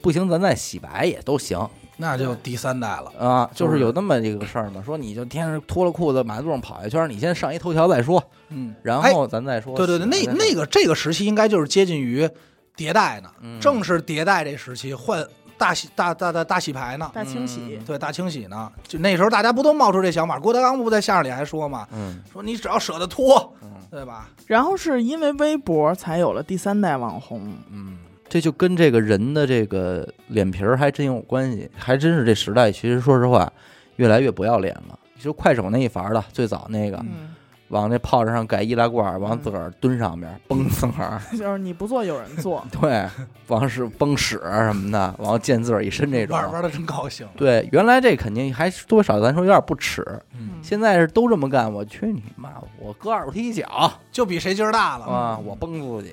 [0.00, 3.12] 不行咱再洗白也都行那就第三代了。
[3.18, 3.50] 啊。
[3.52, 9.76] 就就是是有那么一个事儿嘛，说你就天天脱了裤子马路上跑一圈，你先上一头条再说，嗯，然哎后咱再说。
[9.76, 12.28] 对对对，那那个这个时期应该就是接近于
[12.76, 15.26] 迭代呢，嗯正是迭代这时期换
[15.58, 17.10] 大洗大大大大洗牌呢。
[17.12, 20.38] 大清洗，对，大清洗呢，就那时候大家不都冒出这想法？
[20.38, 24.30] 郭德纲不在相声里还说嘛，嗯说你只要舍得脱，嗯对吧？
[24.46, 33.52] 然后是因为微博才有了第三代网红，嗯，这就跟这个人的这个脸皮儿还真有关系，还真是这时代其实说实话
[33.96, 34.98] 越来越不要脸了。
[35.18, 37.34] 就快手那一伐的，最早那个嗯，
[37.68, 43.06] 往那炮仗上盖易拉罐，往自个儿蹲上边崩自个儿， 就是你不做有人做， 对，
[43.48, 46.36] 往屎崩屎什么的，往后溅自个儿一身这种。
[46.36, 47.26] 玩玩的真高兴。
[47.36, 50.04] 对，原来这肯定还多少咱说有点不耻，
[50.38, 51.72] 嗯，现在是都这么干。
[51.72, 52.50] 我去你妈！
[52.78, 55.04] 我搁二踢脚就比谁劲儿大了。
[55.04, 55.38] 啊！
[55.44, 56.12] 我崩自己，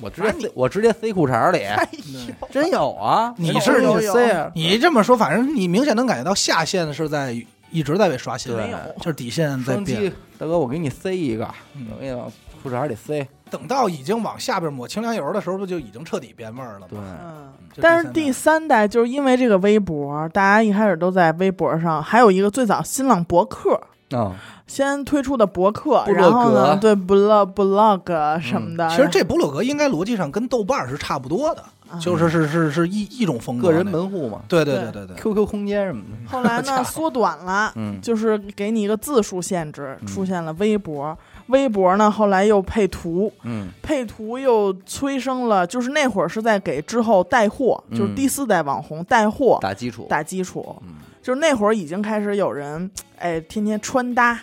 [0.00, 3.32] 我直接我直接塞裤衩里，哎呦，真有啊！
[3.36, 7.36] 你是你塞啊，你这么说，反正你明显能感觉到下限是在
[7.70, 12.30] 一直在被刷新，对没有就是底线在变击。，大哥，我给你塞一个，嗯我给你往
[12.62, 13.26] 裤衩里塞。
[13.48, 16.86] 等到已经往下边抹清凉油的时候，不就已经彻底变味儿了吗？
[16.90, 17.52] 对，嗯。
[17.72, 24.34] 就但是第第三代就是因为这个微博，大家一开始都在微博上，还有一个最早新浪博客啊，
[24.66, 31.68] 先推出的博客，然后呢，格对 blog blog 什么的，其实这部落格应该逻辑上跟豆瓣儿是差不多的，啊
[32.00, 33.86] 就是是是是一一种风格，个人。
[33.86, 34.42] 门户嘛。
[34.48, 36.30] 对对对对对，，QQ 空间什么的。
[36.30, 40.06] 后来呢 缩短了，嗯，就是给你一个字数限制，嗯。
[40.06, 41.16] 出现了微博。
[41.48, 43.68] 微博呢，后来又配图，嗯。
[43.82, 47.98] 配图又催生了，就是那会儿是在给之后带货，嗯。
[47.98, 50.94] 就是第四代网红带货打基础，打基础，嗯。
[51.22, 54.38] 就是那会儿已经开始有人哎天天穿搭，嗯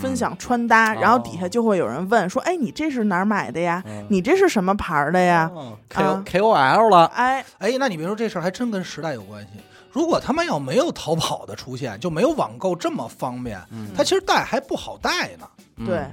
[0.00, 0.98] 分享穿搭，哦。
[1.00, 3.82] 然后底下就会有人问说，哎，你这是哪儿买的呀？
[3.86, 4.06] 嗯。
[4.10, 5.50] 你这是什么牌儿的呀
[5.88, 6.22] ？K 啊。
[6.24, 9.50] K O L 了，哎，哎，那你别说这事儿还真跟时代有关系。
[9.90, 13.88] 如果他们要没有淘宝的出现，就没有网购这么方便，嗯。
[13.96, 15.86] 它其实带还不好带呢，嗯。
[15.86, 16.04] 对，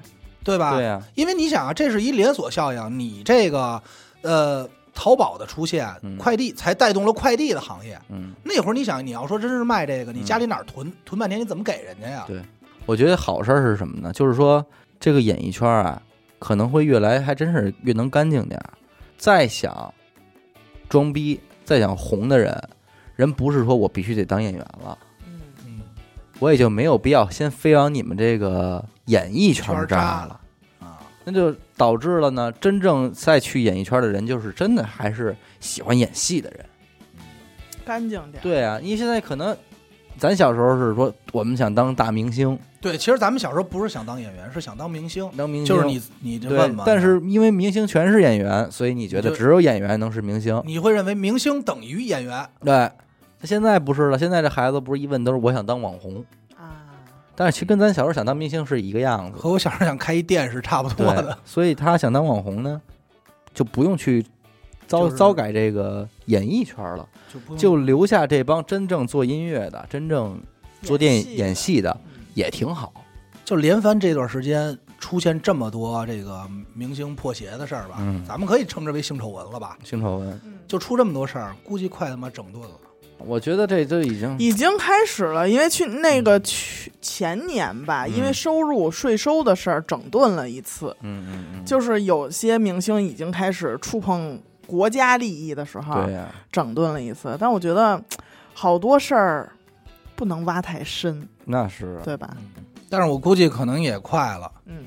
[0.44, 0.76] 对吧？
[0.76, 3.82] 对呀，因为你想啊，这是一连锁效应，你这个
[4.22, 6.18] 呃淘宝的出现，嗯。
[6.18, 8.00] 快递才带动了快递的行业。
[8.10, 12.24] 嗯，那会儿你想，你要说真是卖这个，你家里哪儿囤、囤半天，你怎么给人家呀？
[12.28, 12.42] 对
[12.86, 14.12] 我觉得好事儿是什么呢？
[14.14, 14.66] 就是说
[15.00, 16.02] 这个演艺圈啊，
[16.40, 18.74] 可能会越来还真是越能干净点儿。
[19.18, 19.94] 再想
[20.88, 22.70] 装逼、再想红的人，
[23.16, 25.82] 人不是说我必须得当演员了，嗯，嗯，
[26.40, 30.40] 我也就没有必要先飞往你们这个演艺圈扎扎了
[30.80, 36.66] 啊，那就导致了呢，真正再去演艺圈的人，就是真的还是喜欢演戏的人。
[37.86, 39.56] 干净点。，对啊，因为现在可能
[40.18, 50.62] 咱小时候是说我们想当大明星，对，其实咱们小时候不是想当演员，是想当明星，当明星就是你你就问嘛。，但是因为明星全是演员，所以你觉得只有演员能是明星？
[50.66, 52.90] 你会认为明星等于演员，对，
[53.40, 56.24] 他现在不是了，现在这孩子不是一问都是我想当网红，
[56.56, 56.88] 啊，
[57.36, 59.38] 但是其实跟咱小时候想当明星是一个样子。
[59.38, 62.82] 和我小时候想开一店是差不多的。，所以他想当网红呢，
[63.54, 64.26] 就不用去
[64.88, 67.08] 糟就是糟改这个演艺圈了，
[67.58, 70.40] 就留下这帮真正做音乐的、真正
[70.82, 72.12] 做电影演戏的，嗯。
[72.36, 72.94] 也挺好。
[73.46, 78.22] 就连番这段时间出现这么多这个明星破鞋的事儿吧，嗯。
[78.28, 79.78] 咱们可以称之为性丑闻了吧？
[79.84, 80.54] 性丑闻，嗯。
[80.68, 82.72] 就出这么多事儿，估计快他妈整顿了。
[83.20, 88.14] 我觉得这都已经已经开始了，因为去那个去前年吧，嗯。
[88.14, 97.38] 因为收入税收的事儿整顿了一次，嗯嗯嗯，就是有些明星已经开始触碰国家利益的时候，对呀、整顿了一次。
[97.40, 98.02] 但我觉得
[98.54, 99.52] 好多事儿
[100.16, 102.36] 不能挖太深，那是对吧？
[102.90, 104.52] 但是我估计可能也快了。
[104.66, 104.84] 嗯，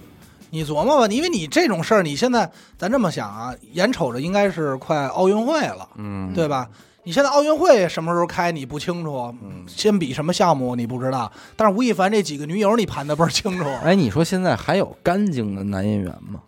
[0.50, 6.68] 你琢磨吧，因为你这种事儿，你现在咱这么想啊，眼瞅着应该是快奥运会了，嗯，对吧？
[7.04, 13.64] 你现在奥运会什么时候开你不清楚，嗯先比什么项目你不知道，但是吴亦凡这几个女友你盘的倍儿清楚。
[13.82, 16.40] 哎，你说现在还有干净的男演员吗？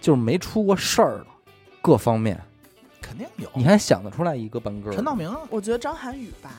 [0.00, 1.26] 就是没出过事儿的，
[1.80, 2.40] 各方面，
[3.16, 4.92] 肯定有，你还想得出来一个半个？
[4.92, 6.50] 陈道明，我觉得张涵予吧，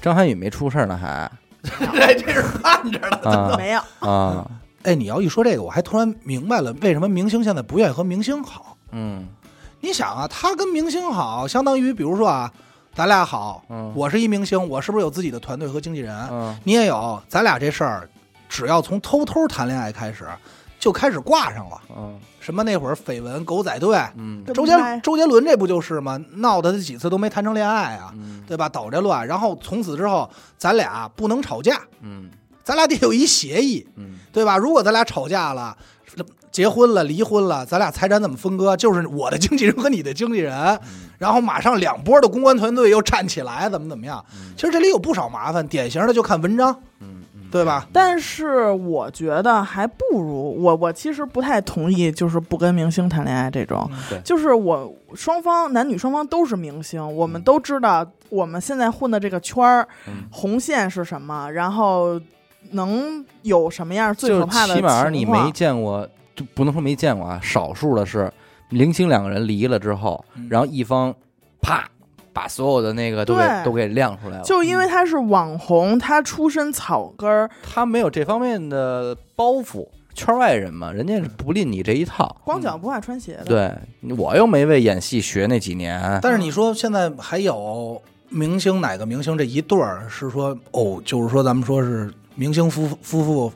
[0.00, 1.30] 张涵予没出事儿呢，还。
[1.62, 3.30] 这 这是盼着呢。
[3.30, 4.50] 啊 没有，啊，
[4.82, 8.76] 哎，你要一说这个，我还突然明白了，为什么明星现在不愿意和明星好。
[8.90, 9.28] 嗯。
[9.80, 12.52] 你想啊，他跟明星好，相当于比如说啊，
[12.94, 13.92] 咱俩好，嗯。
[13.94, 16.16] 我是一明星，我是不是有自己的团队和经纪人？
[16.32, 16.58] 嗯。
[16.64, 18.08] 你也有，咱俩这事儿，
[18.48, 20.26] 只要从偷偷谈恋爱开始，
[20.82, 21.80] 就开始挂上了。
[21.96, 26.20] 嗯什么那会儿绯闻、狗仔队，嗯周杰周杰伦这不就是吗？
[26.32, 28.68] 闹的几次都没谈成恋爱啊，嗯对吧？
[28.68, 32.28] 捣这乱，然后从此之后，咱俩不能吵架，嗯
[32.64, 34.58] 咱俩得有一协议，嗯对吧？
[34.58, 35.76] 如果咱俩吵架了。
[36.50, 38.76] 结婚了，离婚了，咱俩财产怎么分割？
[38.76, 44.22] 就是我的经纪人和你的经纪人，嗯然后马上两波的公关团队又站起来，怎么怎么样？
[44.34, 47.86] 嗯其实这里有不少麻烦，典型的就看文章，嗯嗯，对吧？
[47.92, 53.88] 但是我觉得还不如我，我其实不太同意，就是不跟明星谈恋爱这种。
[54.08, 62.20] 对就是我双方男女双方都是明星，我们都知道我们现在混的这个圈儿嗯红线是什么，然后
[62.70, 68.32] 能有什么样最可怕的起码你没见过，就不能说没见过啊，少数的是
[68.70, 71.14] 零星两个人离了之后，嗯然后一方
[71.60, 71.88] 啪
[72.32, 82.36] 把所有的那个都给都给亮出来了，就因为他是网红，他出身草根儿，他没有这方面的包袱，圈外人嘛，人家是不吝你这一套。
[82.44, 83.44] 光脚不怕穿鞋的。
[83.44, 93.52] 对我又没为演戏学那几年，但是你说现在还有明星哪个明星这一对儿是说哦，就是说咱们说是明星夫夫妇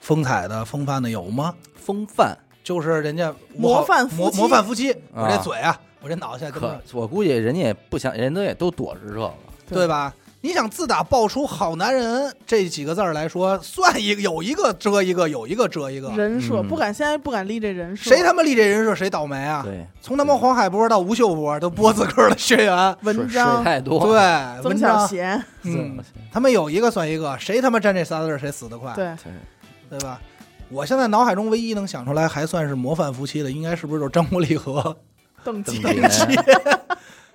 [0.00, 1.54] 风采的风范的有吗？
[1.74, 9.32] 风范就是人家模范夫妻模模范夫妻，啊我这嘴啊，我这脑袋现在根可本我估计人家也不想，人都也都躲着这个。
[9.68, 10.14] 对吧？
[10.40, 18.08] 你想自打爆出“好男人”这几个字儿来说，算一个有一个遮一个，有一个遮一个，人设、嗯不敢，现在不敢立这人设。
[18.08, 19.62] 谁他妈立这人设谁倒霉啊？
[19.62, 25.98] 对，从他妈黄海波到吴秀波都播自个儿的学员，文水水章太多，对，曾文章，小贤，嗯，
[26.32, 29.12] 他们有一个算一个，谁他妈沾这仨字儿谁死得快，对，
[29.90, 30.20] 对吧？
[30.70, 34.96] 我现在脑海中唯一能想出来还算是模范夫妻的，应该是不是就是张国立和
[35.44, 36.78] 邓邓婕婕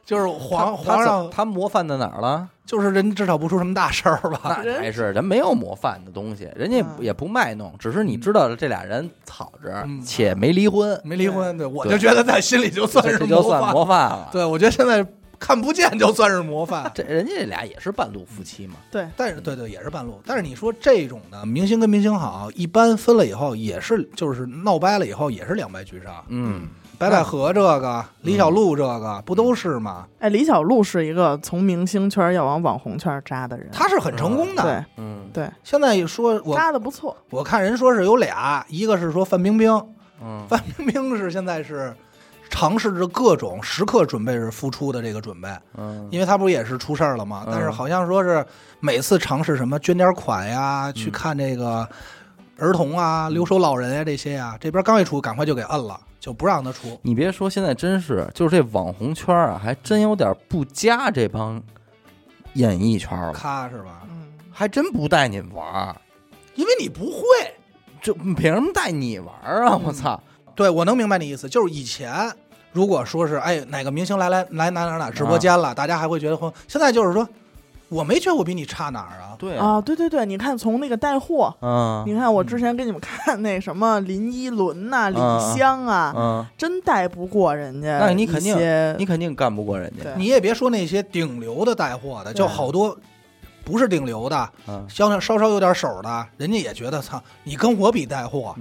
[0.05, 2.49] 就是皇皇上，他模范在哪儿了？
[2.65, 4.61] 就是人至少不出什么大事儿吧？
[4.63, 13.71] 那还是人没有模范的东西，人家嗯也不卖弄，只是你知道了这俩人吵着嗯，且没离婚，没离婚，对我就觉得在心里就算是就算。
[13.71, 14.29] 模范了。
[14.31, 15.05] 对，我觉得现在
[15.39, 16.91] 看不见就算是模范。
[16.93, 26.13] 这人家这俩也是半路夫妻嘛，对，但是对对也是半路，但是你说这种的明星跟明星好，一般分了以后也是就是闹掰了以后也是两败俱伤。
[26.27, 26.67] 嗯，
[27.09, 30.05] 白百合这个，李小璐这个不都是吗？
[30.19, 34.63] 哎，李小璐是一个从明星圈要往网红圈扎的人，她是很成功的。
[34.63, 37.15] 对嗯对，现在说我扎的不错。
[37.29, 39.69] 我看人说是有俩，一个是说范冰冰，
[40.23, 41.93] 嗯， 范冰冰是现在是
[42.49, 47.43] 尝试着各种时刻准备着复出的这个准备，嗯，因为她不也是出事儿了吗？
[47.47, 48.45] 嗯但是好像说是
[48.79, 51.87] 每次尝试什么捐点款呀，嗯去看这个
[52.59, 56.97] 儿童啊、留守老人呀这些呀，这边刚一出，赶快就给摁了，就不让他出。
[57.01, 61.61] 你别说，现在真是就是这网红圈啊，还真有点不加这帮
[62.53, 64.03] 演艺圈了，咔是吧？
[64.09, 65.93] 嗯，还真不带你玩儿，
[66.55, 67.23] 因为你不会。
[68.01, 69.77] 这凭什么带你玩儿啊？
[69.83, 70.17] 我操！
[70.55, 72.31] 对，我能明白你意思，就是以前
[72.71, 76.53] 如果说是哎哪个明星来来来哪哪哪直播间了，大家还会觉得慌。
[76.69, 77.27] 现在就是说，
[77.93, 79.35] 我没觉得我比你差哪儿啊。
[79.37, 82.03] 对啊，对对对，你看从那个带货，嗯。
[82.07, 87.99] 你看我之前给你们看那什么林依轮呐、李嗯湘啊，嗯，真带不过人家。
[87.99, 88.55] 那你肯定
[88.97, 92.97] 你肯定干不过人家，你也别说那些顶流的带货的，就好多
[93.65, 94.85] 不是顶流的，嗯。
[94.89, 98.55] 稍稍稍稍有点手的，人家也觉得操，你跟我比带货，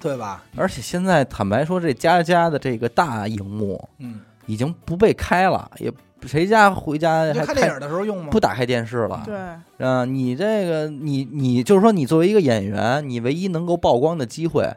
[0.00, 0.42] 对吧？
[0.56, 5.92] 而且现在坦白说，这家家的这个大荧幕嗯，已经不被开了，也
[6.26, 8.28] 谁家回家看电影的时候用吗？
[8.30, 9.22] 不打开电视了？
[9.24, 14.68] 对，啊，你这个你你就是说，你作为一个演员，你唯一能够曝光的机会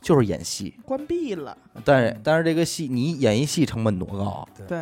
[0.00, 1.56] 就是演戏，关闭了。
[1.84, 4.48] 但是但是这个戏你演一戏成本多高？
[4.66, 4.78] 对，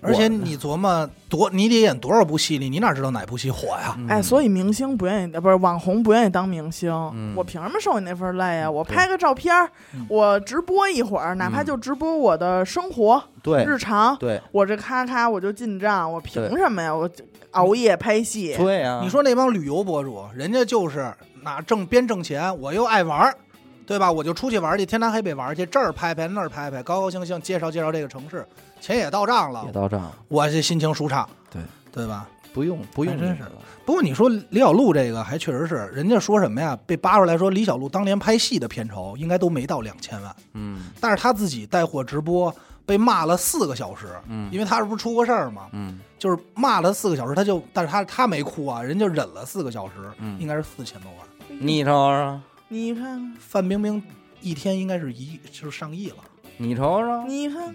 [0.00, 3.96] 而且你琢磨多，你得演多少部戏里，你哪知道哪部戏火呀？
[4.08, 8.70] 哎，所以以明星不愿意，呃不是网红不愿意当明星，嗯我凭什么受你那份累啊？
[8.70, 9.54] 我拍个照片
[10.08, 16.94] 我直播一会儿，哪怕嗯就直播我的生活、对日常，对我这咔咔我就进账，我凭什么呀？
[16.94, 17.10] 我
[17.52, 23.34] 熬夜拍戏，对啊，你说那帮旅游博主，人家就是哪挣边挣钱，我又爱玩儿，
[23.86, 24.12] 对吧？
[24.12, 28.46] 我就出去玩儿去，天南海北玩儿去，这儿拍拍那儿拍拍，高高兴兴介绍介绍这个城市，
[28.80, 31.62] 钱也到账了也，到账了，我这心情舒畅，对
[31.92, 32.28] 对吧？
[32.54, 36.76] 不用不用真是这个了不过你说李小璐这个还确实是，人家说什么呀？
[36.86, 42.52] 被扒出来说李小璐当年拍戏的片酬应该都没到两千万，嗯但是他自己带货直播
[42.84, 45.66] 被骂了四个小时，嗯因为他是不是出过事儿嘛？
[45.72, 51.58] 嗯就是骂了四个小时，他就，但是他他没哭啊，人就忍了四个小时，嗯应该是四千多万。
[51.60, 54.02] 你瞅瞅你看，范冰冰
[54.40, 56.16] 一天应该是一就是上亿了，
[56.56, 57.74] 你瞅瞅，你看，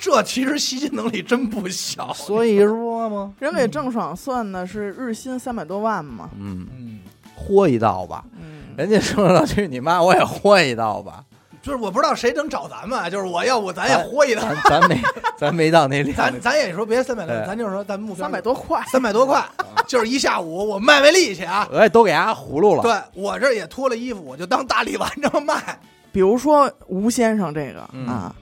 [0.00, 2.12] 这其实吸金能力真不小。
[2.14, 7.00] 所以说嘛，人给郑爽算的是日薪三百多万嘛，嗯，嗯，
[7.36, 11.22] 豁一道吧，嗯，人家说了去你妈，我也豁一道吧，
[11.60, 15.02] 就是我不知道谁能找咱们啊，就是我要不咱也豁一道，咱没
[15.36, 19.44] 咱没到那量咱，咱也说别三百多，咱就是说咱目标三百多块，三百多块，
[19.86, 21.68] 就是一下午我卖卖力气啊。
[21.70, 25.78] 我也都给伢葫芦了，对我这也脱了衣服，我就当大力丸这么卖。
[26.12, 28.34] 比如说吴先生这个、嗯啊，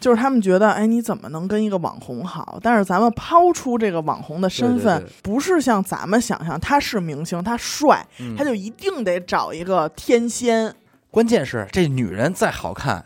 [0.00, 2.58] 就是他们觉得，哎，你怎么能跟一个网红好？
[2.62, 10.74] 但是咱们抛出这个网红的身份，对对对不是像咱们想象他是明星，他帅，嗯他就一定得找一个天仙。
[11.10, 13.04] 关键是这女人再好看，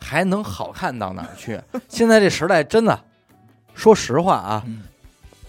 [0.00, 1.60] 还能好看到哪儿去？
[1.88, 2.98] 现在这时代真的，
[3.74, 4.82] 说实话啊，嗯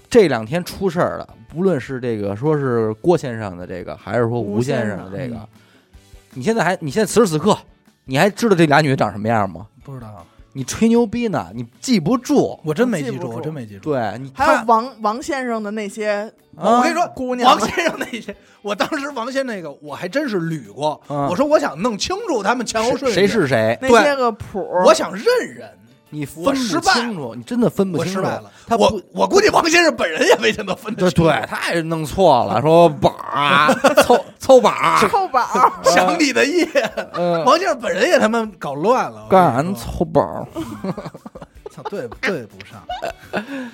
[0.10, 5.48] 这两天出事儿了，不论是这个说是郭先生的这个，还是说吴先生的这个嗯，
[6.36, 7.58] 你现在还你现在此时此刻，
[8.06, 9.66] 你还知道这俩女的长什么样吗？
[9.84, 10.26] 不知道，
[10.58, 12.58] 你吹牛逼呢，你记不住。
[12.64, 13.92] 我真没记住，我真没记住。
[13.92, 21.02] 对你还有看，王王先生的那些，啊我跟你说，姑娘们王先生那些，我当时王先生那个我还真是捋过。
[21.10, 25.70] 嗯我说我想弄清楚他们前后顺序，谁是谁，那对些个谱，我想认人。
[26.16, 28.20] 你分不清楚，你真的分不清楚。
[28.20, 36.64] 我失败了，他我我估计王先生本人也没见得分得对清对，他也弄错了，说宝儿凑凑宝儿，臭宝儿，想你的意，
[37.14, 39.28] 呃，王先生本人也他妈搞乱了。
[39.30, 40.48] 干啥我跟你说凑宝儿？
[41.70, 42.82] 操，对对不上。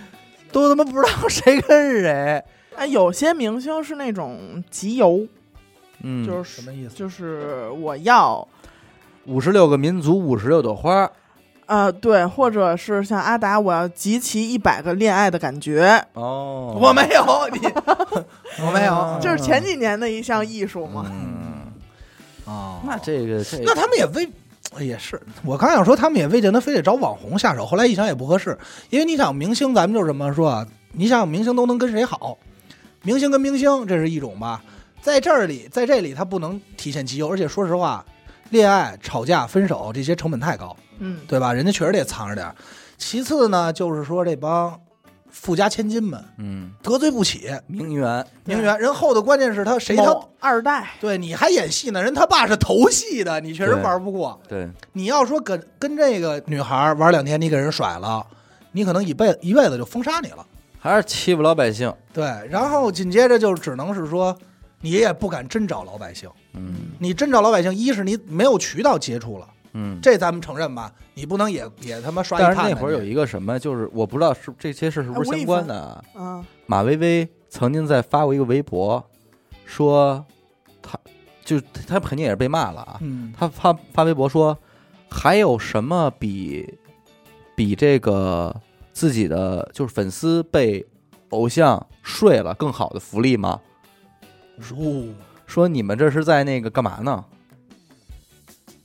[0.52, 2.44] 都他妈不知道谁跟谁。
[2.76, 5.26] 哎，有些明星是那种集邮，
[6.02, 6.96] 嗯，就是什么意思？
[6.96, 8.48] 就是我要。
[9.26, 11.10] 五十六个民族，五十六朵花。
[11.72, 17.60] 呃，对，或者是像阿达，我要集齐一百个恋爱的感觉，哦，我没有你，
[18.62, 18.94] 我没有。
[19.16, 21.06] 嗯这是前几年的一项艺术嘛。
[21.10, 21.72] 嗯，
[22.44, 24.30] 哦那这个这那他们也未
[24.86, 28.58] 也是，我刚想说他们也未见得非得找网红下手，后来一想也不合适，
[28.90, 32.38] 因为你想明星，咱们就这么说啊，你想明星都能跟谁好，
[33.04, 34.62] 明星跟明星这是一种吧，
[35.02, 38.04] 在这里在这里他不能体现其优，而且说实话，
[38.52, 41.52] 恋爱、吵架、分手这些成本太高，嗯，对吧？
[41.52, 42.56] 人家确实得藏着点儿。
[42.98, 44.80] 其次呢，就是说这帮
[45.32, 54.40] 富家千金们嗯，得罪不起，名媛，名媛人后头关键是他谁他二代，对你还演戏呢，人他爸是头戏的，你确实玩不过。
[54.48, 58.24] 对，你要说跟跟这个女孩玩两天，你给人甩了，
[58.74, 60.46] 你可能一辈一辈子就封杀你了。
[60.78, 61.94] 还是欺负老百姓。
[62.12, 64.36] 对，然后紧接着就只能是说，
[64.82, 66.30] 你也不敢真找老百姓。
[66.54, 70.00] 嗯你真找老百姓，一是你没有渠道接触了，嗯。
[70.02, 76.04] 这咱们承认吧，你不能也也他妈刷一但是探那会儿有一个什么，就是我不知道是这些事是不是相关的啊。
[76.16, 79.04] 嗯，马薇薇曾经在发过一个微博，
[79.66, 80.26] 说
[80.82, 81.00] 他
[81.44, 82.98] 就他肯定也是被骂了啊。
[83.02, 84.58] 嗯他发发微博说，
[85.10, 86.78] 还有什么比
[87.56, 88.56] 比这个
[88.94, 90.86] 自己的就是粉丝被
[91.30, 93.60] 偶像睡了更好的福利吗？
[94.76, 95.06] 哦，
[95.46, 97.24] 说你们这是在那个干嘛呢？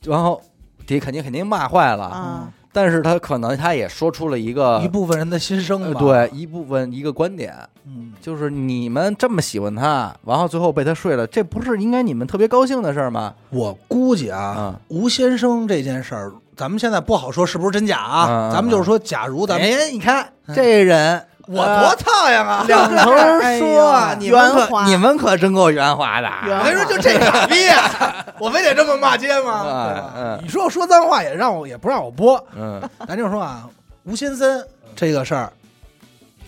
[0.05, 0.41] 然后
[0.87, 2.05] 底下肯定肯定骂坏了。
[2.05, 7.57] 啊，但是他可能他也说出了一个一部分人的心声对，一部分一个观点，
[7.87, 13.35] 嗯，就是你们这么喜欢他，然后最后被他睡了，这不是应该你们特别高兴的事儿吗？
[13.51, 18.51] 我估计啊嗯，吴先生这件事儿，咱们现在不好说是不是真假啊。
[18.53, 22.65] 咱们就是说，假如咱们、哎，你看这人，我呃多苍蝇啊！
[22.67, 26.29] 两头说，哎你们圆滑可你们可真够圆滑的。
[26.47, 28.27] 圆我跟你说，就这傻逼啊！
[28.39, 29.65] 我非得这么骂街吗？
[29.67, 33.69] 嗯嗯你说我说脏话也让我也不让我播，嗯咱就说啊，
[34.05, 35.53] 吴先森这个事儿，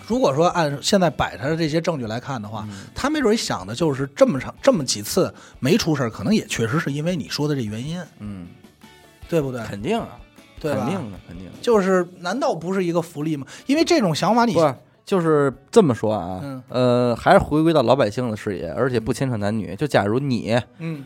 [0.07, 8.49] 如果说按现在摆他的这些证据来看的话，嗯他没准想的就是这么长这么几次没出事儿，可能也确实是因为你说的这原因，嗯，
[9.29, 9.63] 对不对？
[9.63, 10.09] 肯定啊，
[10.61, 11.49] 对吧肯定的，肯定。
[11.63, 13.47] 就是难道不是一个福利吗？
[13.67, 14.75] 因为这种想法你，不，
[15.09, 16.63] 就是这么说啊，嗯。
[16.69, 19.75] 呃，还是回归到老百姓的视野，而且不牵扯男女。
[19.75, 21.03] 就假如你嗯，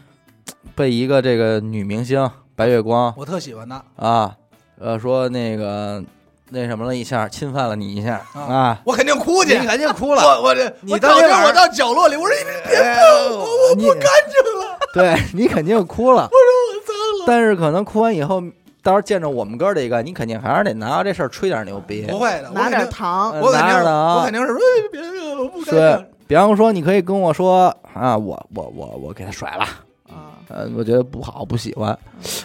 [0.74, 4.34] 被一个这个女明星白月光我特喜欢她，啊，
[4.80, 6.02] 呃，说那个
[6.48, 8.40] 那什么了一下，侵犯了你一下啊。
[8.40, 10.22] 啊，我肯定哭去，你肯定哭了。
[10.24, 17.24] 我我这你我找这我到角落里，我说你别哎碰我，我你不干净了，对你肯定哭了，我说我脏了。
[17.24, 18.42] 但是可能哭完以后，
[18.82, 22.02] 到时候见着我们哥儿这个，你肯定还是得拿着这事儿吹点牛逼。
[22.06, 29.64] 不会的，我拿点肯定糖，呃我肯定是我肯定是说哎别别，我不干是净。，比方说，你可以跟我说啊，我我我我给他甩了，
[30.08, 31.96] 啊，呃，我觉得不好，不喜欢。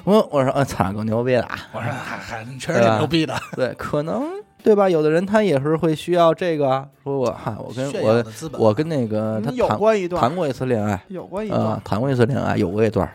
[0.04, 1.58] 我我说，嗯，操，够牛逼的啊！
[1.74, 4.30] 我说还还确实挺牛逼的，对，可能
[4.68, 4.90] 对吧？
[4.90, 8.24] 有的人他也是会需要这个啊，说我哈，我跟我。
[8.60, 13.10] 我跟那个他谈过一段，谈过一次恋爱，有过一啊段，，谈过一次恋爱，有过一段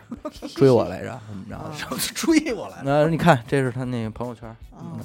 [0.55, 1.55] 追我来着，怎么着？
[1.55, 1.71] 啊
[2.15, 4.97] 追我来着，那你看，这是他那个朋友圈，啊，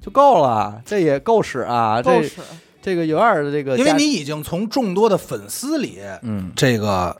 [0.00, 2.02] 就够了，这也够使啊！
[2.02, 2.40] 这够使，
[2.82, 6.52] 这个有点这个，因为你已经从众多的粉丝里嗯。
[6.54, 7.16] 这个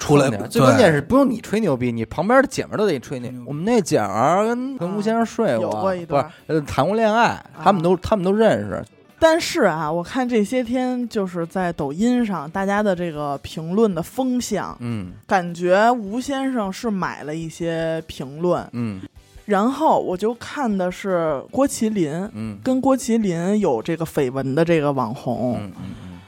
[0.00, 3.44] 出来，最关键是是不用你吹牛逼，你旁边的姐们儿都得吹牛嗯。
[3.46, 8.82] 我们那姐们儿跟跟吴先生睡有过，不是过一段呃谈过恋爱，他们都他们都认识。
[9.22, 18.98] 但是啊，我看这些天就是在抖音上，大家的这个评论的风向，嗯感觉吴先生是买了一些评论，嗯
[19.44, 22.30] 然后我就看的是郭麒麟。
[22.32, 26.20] 嗯跟郭麒麟有这个绯闻的这个网红，嗯嗯嗯，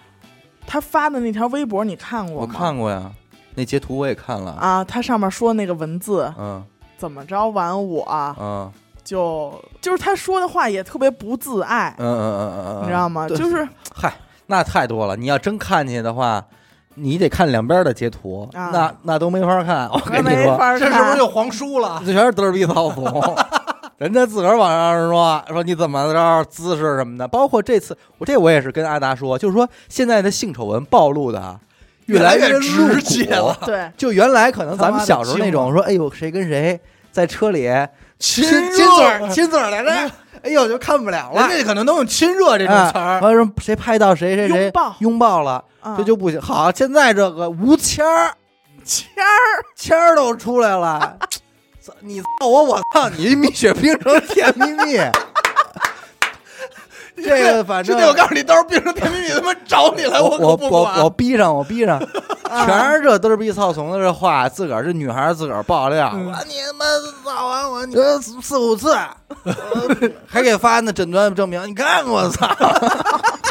[0.66, 2.58] 他发的那条微博你看过吗我？
[2.58, 3.10] 看过呀，
[3.55, 4.53] 那截图我也看了。
[4.53, 6.62] 啊，他上面说那个文字嗯
[6.96, 8.07] 怎么着玩我
[8.40, 8.70] 嗯
[9.05, 13.28] 就就是他说的话也特别不自爱，嗯嗯嗯嗯，你知道吗？
[13.28, 14.14] 就是嗨，
[14.46, 15.16] 那太多了。
[15.16, 16.42] 你要真看见的话，
[16.94, 19.88] 你得看两边的截图，啊那那都没法看。
[19.90, 22.00] 我跟你说，没法这是不是就黄书了？
[22.07, 23.05] 这全是嘚儿逼操怂。
[23.98, 31.59] 人家自个儿往上说说你怎么着姿势什么的，包括这次我这我也是跟阿达说，就是说现在的性丑闻暴露的啊
[32.07, 36.78] 越来越直接了对，就原来可能咱们小时候那种说，哎呦谁跟谁
[37.11, 37.68] 在车里
[38.18, 39.90] 亲亲亲嘴儿 亲嘴儿来着，
[40.42, 41.48] 哎呦就看不了了。
[41.48, 44.96] 人家可能都用亲热这种词儿，哎完了说谁拍到谁谁谁拥抱。
[45.00, 46.40] 拥抱了，啊这就不行。
[46.40, 48.32] 好，现在这个无谦儿
[48.84, 49.64] 签儿。
[49.76, 51.16] 谦儿都出来了，
[52.00, 54.98] 你操我，我操你，蜜雪冰城甜蜜蜜。
[57.28, 61.04] 这个反正兄弟，我告诉你，到时候变成甜蜜蜜他妈找你来，我可我我。
[61.04, 61.98] 我逼上我逼上，
[62.66, 66.84] 全是这嘚儿逼操怂的这话，自个儿这女孩儿自个儿爆料，嗯我你他妈
[67.24, 68.92] 造完我你这四五次，
[69.44, 69.54] 呃
[70.26, 73.41] 还给发那诊断证明，你看我操， 他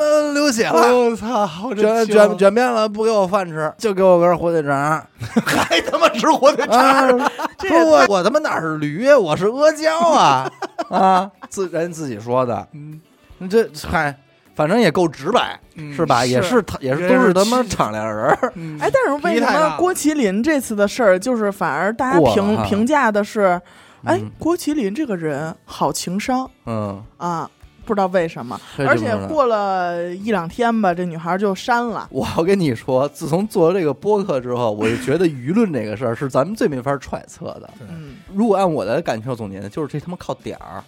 [0.00, 0.96] 妈流血了。
[0.96, 1.48] 我操！
[1.74, 5.04] 卷卷卷遍了，不给我饭吃，就给我根火腿肠。
[5.44, 7.18] 还他妈吃火腿肠
[7.60, 10.50] 说我我他妈哪是驴呀，我是阿胶啊
[10.88, 11.30] 啊！
[11.48, 13.00] 自人自己说的，嗯，
[13.48, 14.16] 这嗨，
[14.54, 16.24] 反正也够直白，嗯是吧？
[16.24, 18.52] 也是他，也是都是他妈敞亮人儿。
[18.54, 23.60] 嗯哎，但是为什么郭麒麟这次的事儿，就是反而大家评评价的是，
[24.04, 27.48] 哎嗯，郭麒麟这个人好情商嗯，啊，
[27.90, 32.08] 不知道为什么，而且过了一两天吧，这女孩就删了。
[32.12, 37.68] 我要跟你说，自从做了这个播客之后，我就觉得舆论这个事儿是咱们最没法揣测的。
[37.80, 40.84] 嗯，如果按我的感受总结呢，就是这他妈靠点儿，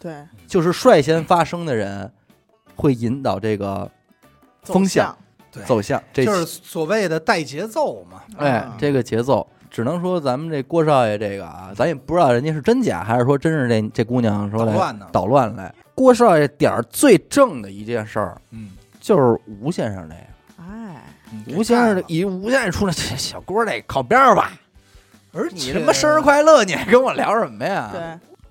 [0.00, 0.16] 对，
[0.48, 2.10] 就是率先发声的人
[2.74, 3.88] 会引导这个
[4.64, 5.16] 风向
[5.52, 6.02] 向走向。
[6.12, 8.22] 这就是所谓的带节奏嘛。
[8.36, 15.74] 哎啊，这个节奏，只能说咱们这郭少爷这个啊，咱也不知道人家是真假，还是说真是这这姑娘说来捣乱呢捣乱来。
[15.94, 20.62] 郭少爷点儿最正的一件事儿，嗯，就是吴先生这个。
[20.62, 21.02] 哎，
[21.56, 24.52] 吴先生的以吴先生出来，这小郭这靠边儿吧，
[25.32, 27.90] 而你且他妈生日快乐，你还跟我聊什么呀？
[27.92, 28.00] 对，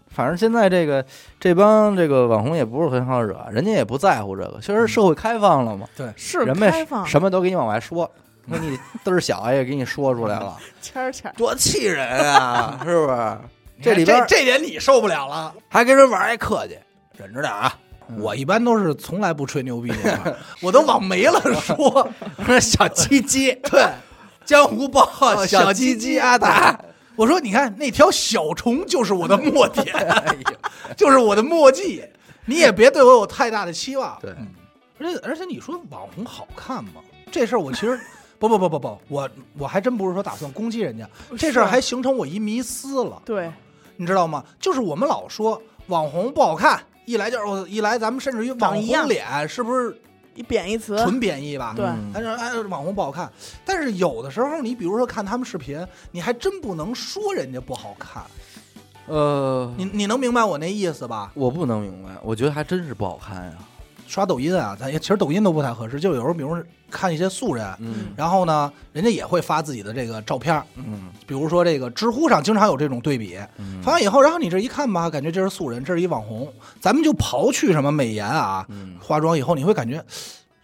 [0.09, 1.05] 反正现在这个
[1.39, 4.59] 这帮这个网红也不是很好惹，人家也不在乎这个。
[4.59, 8.09] 确实社会开放了嘛，是人们开放，什么都给你往外说，
[8.49, 12.79] 说你嘚儿小也给你说出来了， 谦儿谦儿，多气人啊！
[12.83, 13.37] 是不是？
[13.81, 15.53] 这里边这这点你受不了了。
[15.67, 16.77] 还跟人玩儿还客气，
[17.17, 17.73] 忍着点啊！
[18.19, 22.09] 我一般都是从来不吹牛逼的， 我都往没了说。
[22.59, 23.87] 小鸡鸡， 对，
[24.45, 26.77] 江湖报号小鸡鸡鸡阿达，
[27.15, 30.53] 我说你看那条小虫就是我的墨点，哎呀，
[30.97, 32.03] 就是我的墨迹，
[32.45, 34.17] 你也别对我有太大的期望。
[34.21, 34.47] 对嗯
[34.99, 37.01] 而且而且你说网红好看吗？
[37.31, 37.99] 这事儿我其实
[38.41, 39.29] 不不不不不，我
[39.59, 43.51] 我还真不是说打算攻击人家，这事儿还形成我一迷思了，对，
[43.97, 44.43] 你知道吗？
[44.59, 49.95] 就是我们老说网红不好看，一来就是我一来咱们甚至于网红脸是不是
[50.33, 51.75] 一贬义词，纯贬义吧？
[51.77, 53.31] 对嗯他说哎网红不好看，
[53.63, 58.23] 但是有的时候你比如说看他们视频，你还真不能说人家不好看，
[59.05, 61.31] 呃，你你能明白我那意思吧？
[61.35, 63.53] 我不能明白，我觉得还真是不好看呀。
[64.11, 68.07] 刷抖音啊，咱也其实抖音都不太合适，就有时候比如看一些素人，嗯。
[68.17, 71.07] 然后呢，人家也会发自己的这个照片，嗯。
[71.25, 73.81] 比如说这个知乎上经常有这种对比，嗯。
[73.81, 76.51] 发完以后，然后你这一看吧，感觉这是素人，这是一网红，
[76.81, 78.97] 咱们就刨去什么美颜啊、嗯。
[78.99, 80.03] 化妆以后，你会感觉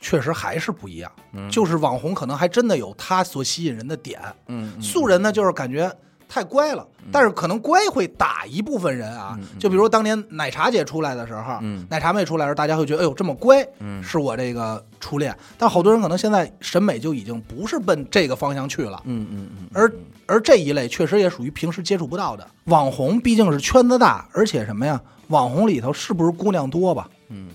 [0.02, 1.50] 确实还是不一样，嗯。
[1.50, 4.82] 就是网红可能还真的有他所吸引人的点，嗯嗯。
[4.82, 5.90] 素人呢就是感觉
[6.28, 19.02] 太乖了，但是可能乖会打一部分人啊，就比如当年奶茶姐出来的时候，嗯奶茶妹出来的时候，大家会觉得哎呦这么乖，嗯是我这个初恋，但好多人可能现在审美就已经不是奔这个方向去了。
[19.06, 19.92] 嗯嗯嗯，而
[20.26, 22.46] 而这一类确实也属于平时接触不到的。
[22.66, 25.02] 网红毕竟是圈子大，而且什么呀？
[25.30, 27.10] 网红里头是不是姑娘多吧？
[27.30, 27.48] 嗯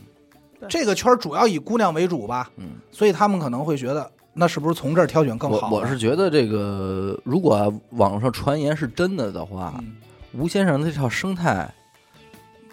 [0.69, 5.81] 这个圈主要以姑娘为主吧，嗯，所以他们可能会觉得，那是不是从这儿挑选更好我？
[5.81, 9.97] 我是觉得这个，如果网上传言是真的的话，嗯
[10.33, 11.71] 吴先生这套生态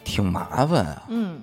[0.05, 1.41] 挺麻烦啊，嗯，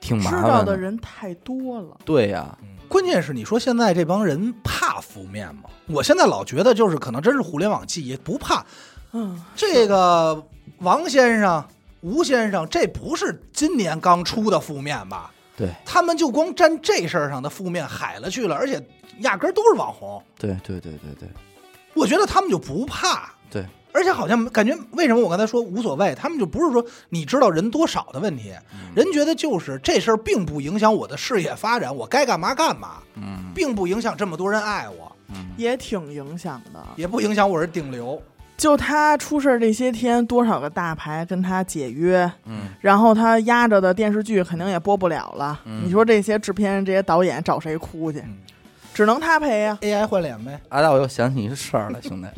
[0.00, 2.56] 挺麻烦知道的人太多了，对呀，
[2.88, 5.64] 关键是你说现在这帮人怕负面吗？
[5.88, 8.64] 我现在老觉得就是可能真是互联网记忆，不怕
[9.10, 10.40] 嗯，这个
[10.78, 11.64] 王先生、
[12.02, 15.32] 吴先生，这不是今年刚出的负面吧？
[15.56, 18.80] 对他们就光沾这事儿上的负面海了去了，而且
[19.20, 20.22] 压根儿都是网红。
[20.38, 21.28] 对对对对对
[21.94, 28.52] 我觉得他们就不怕，对，而且好像感觉为什么我刚才说无所谓，他们就不是说你知道人多少的问题，
[28.96, 36.84] 人觉得就是这事儿并不影响我的事业发展，我该干嘛干嘛，嗯并不影响这么多人爱我，嗯也挺影响的。
[36.96, 38.20] 也不影响我是顶流。
[38.56, 45.60] 就他出事儿这些天，多少个大牌跟他解约，嗯然后他压着的电视剧肯定也播不了了。
[45.64, 48.18] 嗯你说这些制片人、这些导演找谁哭去？
[48.20, 48.38] 嗯
[48.94, 52.28] 只能他赔呀、AI 换脸呗，阿达，我又想起一事儿了，兄弟，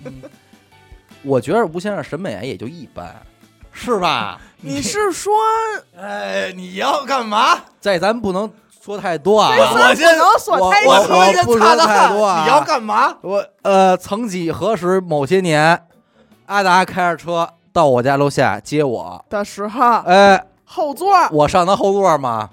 [1.23, 3.15] 我觉得吴先生审美也就一般，
[3.73, 4.41] 是吧？
[4.63, 5.35] 你是说
[6.01, 7.59] 哎，你要干嘛？
[7.79, 8.51] 在咱不能
[8.83, 12.43] 说太多啊，这算不能所我太我细我不说太多啊。
[12.43, 13.19] 你要干嘛？
[13.21, 15.87] 我呃，曾几何时某些年，
[16.47, 22.49] 阿达开着车到我家楼下接我，的时候，哎，后座我上他后座嘛，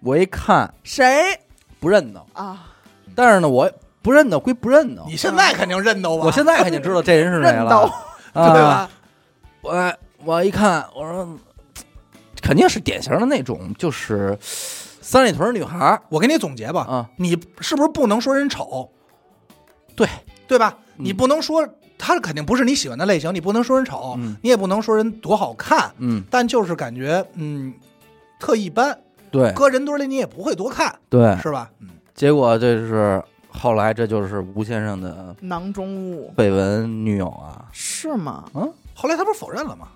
[0.00, 1.40] 我一看谁？
[1.80, 2.68] 不认得，啊？
[3.14, 3.70] 但是呢，我
[4.02, 7.90] 不认得归不认得，你现在肯定认得我，我现在肯定知道这人是谁认了
[8.34, 8.90] 对吧？
[9.60, 9.94] 我
[10.24, 11.38] 我一看，我说
[12.40, 16.02] 肯定是典型的那种，就是三里屯女孩儿。
[16.08, 18.90] 我给你总结吧，啊，你是不是不能说人丑？
[19.94, 20.08] 对。
[20.48, 20.76] 对吧？
[20.98, 21.04] 嗯。
[21.04, 24.36] 你不能说他肯定不是你喜欢的类型，你不能说人丑，嗯。
[24.42, 27.72] 你也不能说人多好看，嗯，但就是感觉嗯
[28.40, 28.98] 特一般，
[29.30, 29.52] 对。
[29.52, 31.70] 搁人堆里你也不会多看，对，是吧？
[31.80, 38.44] 嗯，结果这是后来这就是吴先生的囊中物绯闻女友啊，是吗？
[38.54, 39.88] 嗯后来他不是否认了吗？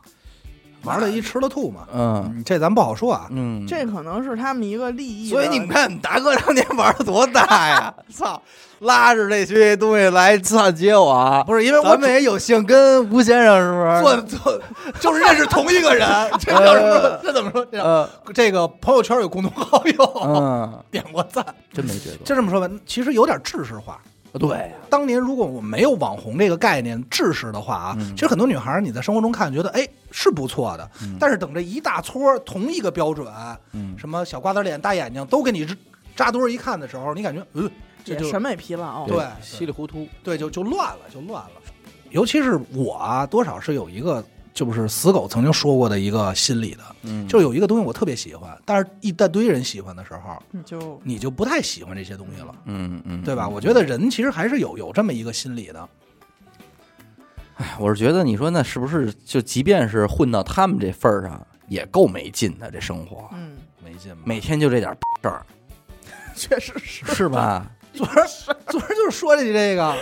[0.86, 3.26] 玩了一吃了吐嘛，嗯嗯，这咱不好说啊。
[3.30, 5.28] 嗯，这可能是他们一个利益。
[5.28, 7.92] 所以你们看，你大哥当年玩的多大呀！
[8.12, 8.40] 操，
[8.80, 14.22] 拉着这些东西来操接我，不是因为我咱们也有幸跟吴先生是不是？
[14.22, 14.62] 做做
[15.00, 16.06] 就是认识同一个人，
[16.38, 17.18] 这叫什么？
[17.22, 17.64] 这怎么说？
[17.66, 21.44] 这呃这个朋友圈有共同好友，嗯，点过赞。
[21.72, 23.98] 真没觉得，就这么说吧，其实有点制式化。
[24.38, 28.14] 对，当年如果我没有网红这个概念制识的话啊，嗯。
[28.14, 31.16] 其实很多女孩你在生活中看觉得哎是不错的，嗯。
[31.18, 33.26] 但是等这一大撮同一个标准，
[33.72, 35.66] 嗯，什么小瓜子脸、大眼睛都给你
[36.14, 37.70] 扎堆儿一看的时候，你感觉嗯
[38.04, 39.06] 这就审美疲劳。
[39.06, 39.24] 对。
[39.42, 41.50] 稀里糊涂，对就就乱了，就乱了。
[42.10, 44.24] 尤其是我啊，多少是有一个
[44.56, 52.54] 就是死狗曾经说过的一个心理的，嗯，就有一个东西我特别喜欢，但是一大堆人喜欢的时候，你就你就不太喜欢这些东西了。
[52.64, 53.46] 嗯嗯，对吧？
[53.46, 55.86] 我觉得人其实还是有有这么一个心理的。
[57.58, 64.22] 哎我是觉得，你说那是不是就即便是混到他们这份儿上，也够没劲的这生活，嗯，没劲吧？
[64.24, 64.90] 每天就这点
[65.22, 65.44] 事儿，
[66.34, 67.04] 确实是。
[67.14, 67.70] 是吧？
[67.92, 68.26] 昨儿
[68.68, 69.94] 昨儿就是说起这个，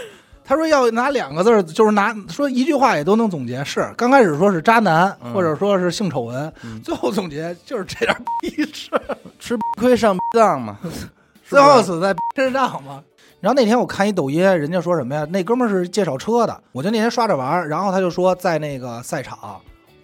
[0.45, 3.65] 他说要拿两个字儿，就是拿说一句话也都能总结。
[3.65, 8.91] 是刚开始说是渣男，嗯或者说是性丑闻，嗯最后总结就是这点逼事。
[9.39, 10.79] 吃亏上当嘛，
[11.49, 13.03] 最后死在身上嘛。
[13.41, 15.27] 然后那天我看一抖音，人家说什么呀？
[15.31, 19.61] 那哥们儿是介绍车的，我就那天刷着玩儿，然后他就说在那个赛场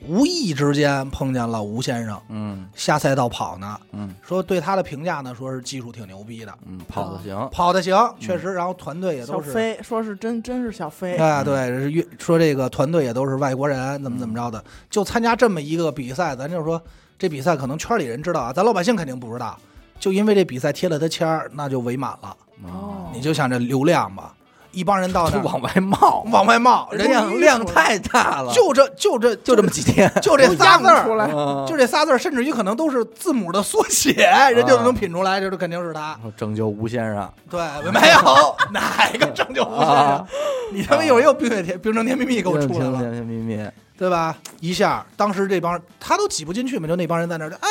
[0.07, 2.67] 无意之间碰见了吴先生嗯。
[2.75, 4.15] 下赛道跑呢，嗯。
[4.23, 9.51] 说对他的评价呢，说是技术挺牛逼的，嗯，跑的行，跑的行，确实，然后团队也都是。
[9.51, 16.81] 飞说是真真是小飞，哎，对，是越说这个团队也都是外国人，怎么怎么着的，就参加这么一个比赛，咱就说
[17.19, 19.59] 这比赛可能圈里人知道啊，咱老百姓肯定不知道。
[19.99, 22.35] 就因为这比赛贴了他签儿，那就围满了。
[22.65, 23.11] 哦。
[23.13, 24.35] 你就想这流量吧，
[24.73, 31.67] 一帮人到那就往外冒，往外冒，人家量量太大了，就这就这就这么几天，就这仨字儿，出来，嗯。
[31.67, 34.13] 就这仨字儿，甚至于可能都是字母的缩写，
[34.55, 36.19] 人就能品出来，这就肯定是他。
[36.37, 37.61] 拯救吴先生，对，
[37.91, 39.97] 没有 哪个拯救吴先生？
[39.97, 40.27] 啊，
[40.73, 43.69] 你他妈一会儿又冰雪甜冰城甜蜜蜜给我出来了，甜甜蜜蜜，
[43.99, 44.37] 对吧？
[44.61, 47.69] 一下，当时这帮他都挤不进去嘛，就那帮人在那儿就啊，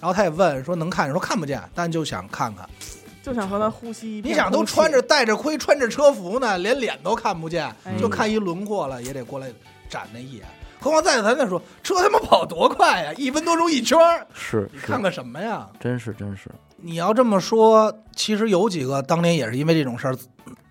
[0.00, 2.64] 然后他也问说能看，说看不见，但就想看看。
[3.26, 9.48] 就想和他呼吸一片你想都穿着戴着盔穿着车服呢，连脸都看不见，哎就看一轮廓了，也得过来
[9.88, 10.46] 展那一眼。
[10.78, 15.66] 何况再咱再说，车他妈跑多快呀，一分多钟一圈儿，是是你看看什么呀？
[15.80, 20.16] 真是真是，你要这么说，其实有几个当年也是因为这种事儿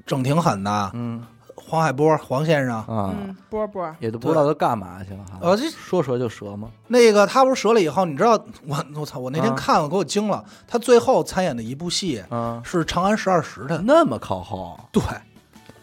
[0.06, 0.91] 整挺狠的。
[0.93, 1.22] 嗯
[1.68, 5.39] 黄海波，黄先生，啊，嗯，波波也都不知道他干嘛去了哈。
[5.41, 6.70] 呃这说折就折吗？
[6.88, 10.43] 那个他不是折了以后，你知道我我操，我那天啊看了给我惊了。
[10.68, 15.01] 他最后参演的一部戏啊，是《长安十二时辰》，那么靠后，对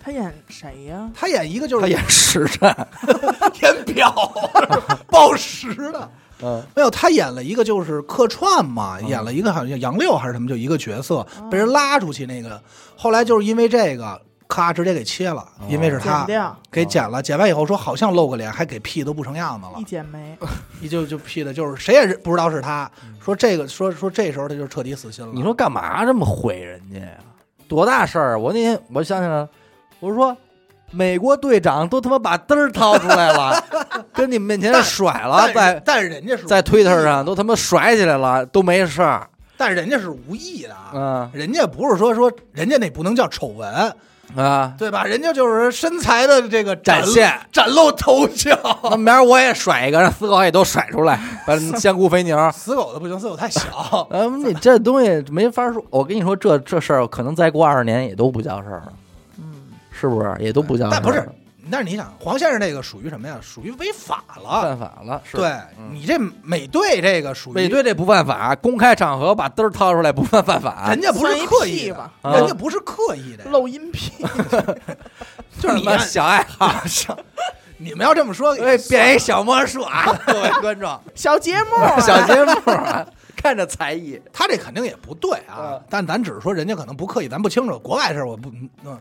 [0.05, 1.11] 他演谁呀？
[1.15, 2.75] 他演一个就是他演时辰，
[3.63, 4.13] 演表
[5.09, 6.09] 报时的。
[6.45, 12.61] 嗯没有，他演了一个就是客串嘛，嗯演了一个好像叫杨六还是什么，就一个角色被人拉出去那个。
[12.97, 14.21] 后来就是因为这个，
[14.53, 16.27] 咔直接给切了，哦因为是他
[16.71, 20.37] 给剪了，剪完以后说好像露个脸，还给 P 都不成样子了一，剪没，
[20.83, 22.91] 一就就 P 的就是谁也不知道是他。
[23.25, 25.33] 说这个说说这时候他就彻底死心了。
[25.35, 27.07] 你说干嘛这么毁人家呀？
[27.69, 28.39] 多大事儿啊！
[28.39, 29.49] 我那天我想起来了，
[30.01, 30.37] 我说
[30.91, 33.65] 美国队长都他妈把嘚儿掏出来了，
[34.13, 39.27] 跟你们面前甩了，在但是人家是在推特上都他妈甩起来了，都没事儿。
[39.57, 43.95] 但是人家是无意的啊，嗯人家不是说说人家那不能叫丑闻，
[44.37, 45.05] 啊，对吧？
[45.05, 48.57] 人家就是身材的这个展现展露头角。
[48.91, 52.51] 那明儿我也甩一个，让死狗也都甩出来， 把香菇肥牛。
[52.53, 53.61] 死狗的不行，死狗太小。
[54.11, 55.85] 嗯，你这东西没法说。
[55.91, 58.93] 我跟你说，这这事儿可能再过二十年也都不叫事儿了，
[59.39, 59.45] 嗯，
[59.91, 60.35] 是不是？
[60.39, 60.91] 也都不叫事。
[60.93, 61.29] 但不是，
[61.71, 63.39] 但是你想，黄先生这个属于什么呀？
[63.41, 64.63] 属于违法了。
[64.63, 65.49] 犯法了，是对
[65.79, 70.89] 嗯你这美队这个属于美队这不犯法，公开场合把嘚儿掏出来不犯犯法。
[70.89, 74.13] 人家不是刻意的吧，啊人家不是刻意的呀，露阴屁，
[75.61, 76.83] 就是小爱好，
[77.79, 80.05] 你们要这么说，哎，变一小魔术啊！
[80.27, 83.07] 各位观众，小节目啊，小节目啊，
[83.37, 84.21] 看着才艺。
[84.33, 88.51] 他这肯定也不对啊嗯，但咱只是说人家可能不刻意，咱不清楚国外事儿我不
[88.85, 88.99] 嗯。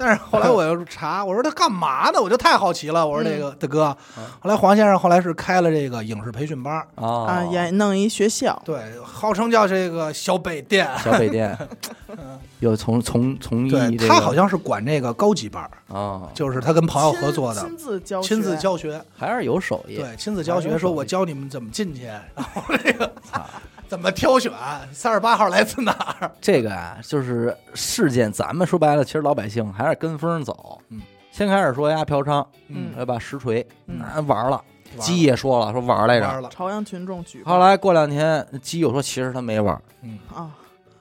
[0.00, 2.22] 但是后来我又查， 我说他干嘛呢？
[2.22, 3.04] 我就太好奇了。
[3.04, 3.96] 我说这个大哥。
[4.16, 7.26] 嗯，后来黄先生后来是开了这个影视培训班，哦。
[7.28, 10.88] 啊，也弄一学校，对，号称叫这个小北电。
[11.02, 11.58] 小北电
[12.60, 19.00] 有从从从艺对这个，他好像是管这个高级班儿，啊，就是他跟朋友合作的，亲自教，亲自，教学。
[19.16, 19.96] 还是有手艺。
[19.96, 23.44] 对，亲自教学，说我教你们怎么进去，然后这个操
[23.88, 24.52] 怎么挑选，
[24.92, 26.30] 三十八号来自哪儿？
[26.40, 30.78] 这个啊，就是事件，咱们说白了，其实老百姓还是跟风走。
[30.90, 31.00] 嗯，
[31.32, 33.18] 先开始说呀嫖娼，嗯对吧？
[33.18, 34.62] 实锤，嗯玩了。
[34.96, 36.26] 了鸡也说了，说玩来着。
[36.26, 39.78] 玩了，朝阳群众举报后来过两天，鸡又说其实他没玩。
[40.02, 40.50] 嗯，啊，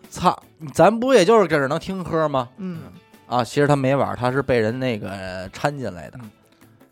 [0.09, 0.37] 操，
[0.73, 2.49] 咱不也就是搁这能听喝吗？
[2.57, 2.81] 嗯，
[3.27, 6.29] 啊，其实他没玩，他是被人那个掺进来的嗯。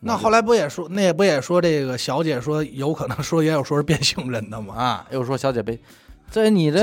[0.06, 4.76] 那后来不也说，那也不也说这个小姐说有可能说也有说是变性人的吗？
[4.76, 5.80] 啊，又说小姐被，
[6.30, 6.80] 这你这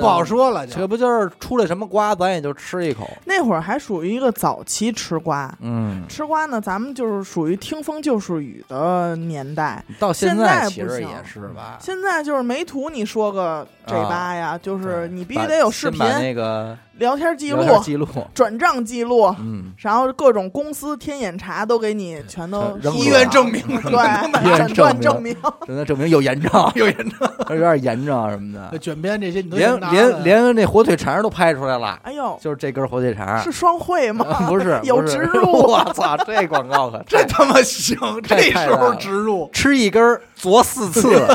[0.00, 3.06] 不好，说了，就这不就是出来什么瓜，咱也就吃一口。
[3.26, 5.52] 那会儿还属于一个早期吃瓜。
[5.60, 9.84] 嗯，吃瓜呢，咱们就是属于听风就是雨的年代。
[9.98, 11.76] 到现现在其实也是吧。
[11.78, 25.34] 现在就是没图你说个这吧呀，就是你必须得有视频、那个聊天记录记录，转账记录，嗯，然后各种公司天眼查都给你全都医院证明 对诊断证证明，
[25.66, 34.24] 诊断 证明有炎症， 有炎症有点炎症什么的，卷边这些你都连连连那火腿肠都拍出来了，哎呦，就是这根火腿肠，是双汇吗？
[34.48, 35.50] 不是有植入。
[35.52, 39.48] 我操，这广告可这他妈行，这时候植入。
[39.52, 41.26] 吃一根儿啄四次，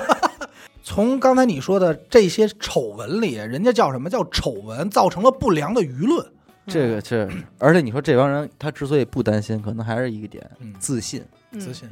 [0.90, 6.26] 从刚才你说的这些丑闻里，人家叫什么叫丑闻，造成了不良的舆论。
[6.66, 7.28] 这个这，
[7.58, 11.22] 而且你说这帮人他之所以不担心，可能还是一个点嗯，自信。
[11.52, 11.90] 嗯自信，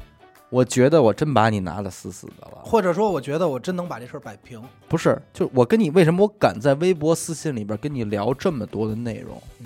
[0.49, 4.63] 我觉得我真把你拿的死死的了，或者说我觉得我真能把这事儿摆平。
[4.87, 9.65] 不是，就我跟你为什么我敢在微博私信里边跟你聊这么多的内容，嗯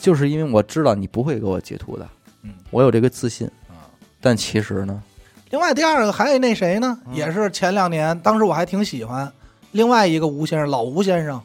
[0.00, 2.08] 就是因为我知道你不会给我截图的，
[2.42, 3.48] 嗯我有这个自信。
[3.68, 3.90] 啊。
[4.20, 5.02] 但其实呢，
[5.50, 9.30] 另外第二个还有那谁呢，嗯也是前两年，当时我还挺喜欢。
[9.72, 11.40] 另外一个吴先生，老吴先生，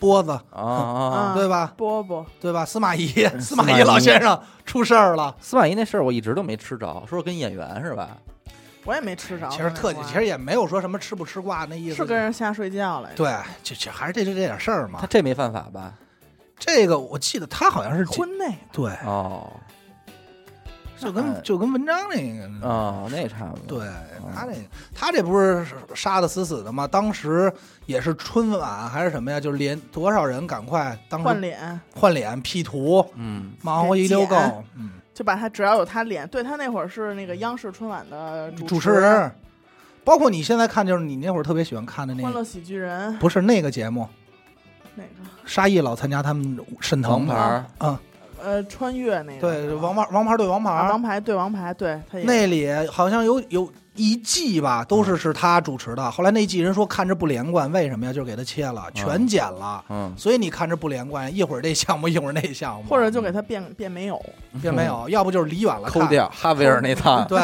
[0.00, 1.72] 波子，啊啊，啊对吧？
[1.76, 2.64] 波波对吧？
[2.64, 3.06] 司马懿，
[3.38, 5.34] 司 司马懿老先生出事儿了。
[5.40, 8.16] 司马懿那事儿我一直都没吃着，说是跟演员是吧？
[8.84, 9.48] 我也没吃着。
[9.50, 11.96] 其实特技，其实也没有说什么吃不吃瓜那意思。
[11.96, 13.16] 是跟人瞎睡觉来着。
[13.16, 14.98] 对，就就还是这就这点事儿嘛。
[15.00, 15.92] 他这没犯法吧？
[16.58, 19.50] 这个我记得他好像是婚内对，哦
[20.98, 23.78] 就跟就跟文章那个哦，那差不多。
[23.78, 23.88] 对
[24.34, 24.52] 他那
[24.94, 26.86] 他这不是杀的死死的吗？
[26.86, 27.52] 当时
[27.84, 29.38] 也是春晚还是什么呀？
[29.38, 34.36] 就是连多少人赶快当时换脸，换脸 P 图，嗯，忙活一溜够，
[34.74, 39.30] 嗯，就把他只要有他脸，对他那会儿是那个央视春晚的主持持人，
[40.02, 44.08] 包括你现在看，就是你那会儿特别喜欢看的那个，欢乐喜剧人不是那个节目，
[44.94, 45.08] 哪个？
[45.44, 47.96] 沙溢老参加他们沈腾牌儿嗯，
[48.42, 56.10] 呃，穿越那个对，王牌王牌对王牌，啊王牌对王牌，对他也那里好像有有一季吧，都是是他主持的。
[56.10, 58.12] 后来那季人说看着不连贯，为什么呀？
[58.12, 59.82] 就是给他切了，全剪了。
[59.88, 64.20] 嗯，所以你看着不连贯，一会儿这项目，一会儿那项目，或者就给他变变没有，
[64.60, 66.08] 变没有，要不就是离远了看抠。
[66.08, 67.26] 掉哈维尔那趟。
[67.26, 67.40] 对，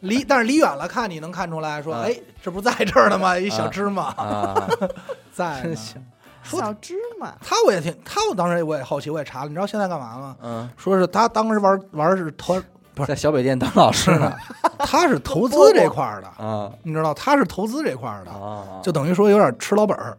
[0.00, 3.38] 离但是离远了看，你能看出来说，啊哎，这不在这儿呢吗？
[3.38, 4.68] 一小芝麻啊，
[5.32, 5.76] 在呢真。
[5.76, 6.02] 行。
[6.42, 10.36] 说小芝麻，他我也挺，他我当时我也好奇，我也查了，你知道现在干嘛吗？
[10.42, 12.54] 嗯，说是他当时玩玩是投，
[12.94, 14.32] 不是在小北店当老师呢。
[14.78, 20.16] 他是投资这块儿的，啊你知道他是投资这块儿的，啊，就等于说有点吃老本儿。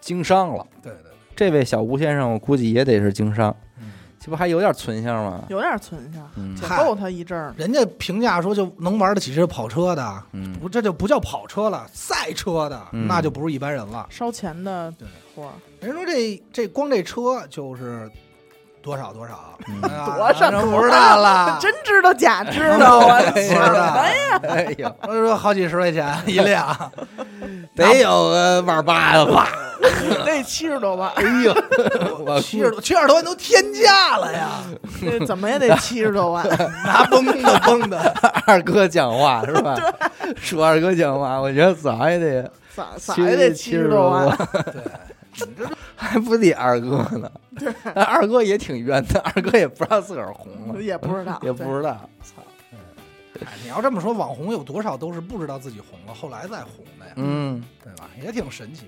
[0.00, 0.66] 经商了。
[0.82, 3.69] 对对对，这位小吴先生，我估计也得是经商，嗯
[4.22, 5.42] 这不还有点存相吗？
[5.48, 7.54] 有点存下，嗯且嗨够他一阵儿。
[7.56, 14.06] 人家评价说就能玩得起这跑车的，嗯不这就不叫跑车了，赛车的嗯那就不是一般人了。
[14.10, 18.10] 烧钱的对活儿，人说这这光这车就是
[18.82, 19.56] 多少多少，
[20.16, 20.50] 多少？
[20.62, 23.20] 不知道了， 真知道假知道，啊。
[23.30, 23.84] 不知道。
[24.00, 26.90] 哎呀，哎呦，我说好几十块钱一辆，
[27.76, 29.48] 得有个万八的吧？
[30.26, 31.54] 那七十多万，哎呦，
[32.26, 34.48] 我七十多七十多万都天价了呀，
[35.00, 36.46] 这怎么也得七十多万。
[36.84, 37.98] 拿崩的崩的，
[38.46, 39.74] 二哥讲话是吧？
[40.40, 44.82] 说二哥讲话，我觉得咋也得咋咋也得七十多万，对，
[45.46, 47.30] 你这还不得二哥呢？
[47.94, 52.08] 但二哥也挺冤的，二哥也不知道自个儿红了，也不知道，也不知道。
[52.22, 52.42] 操，
[53.44, 58.08] 哎你要这么说，网红有多少都是不知道自己红了，后来再红的呀，嗯对吧？
[58.22, 58.84] 也挺神奇。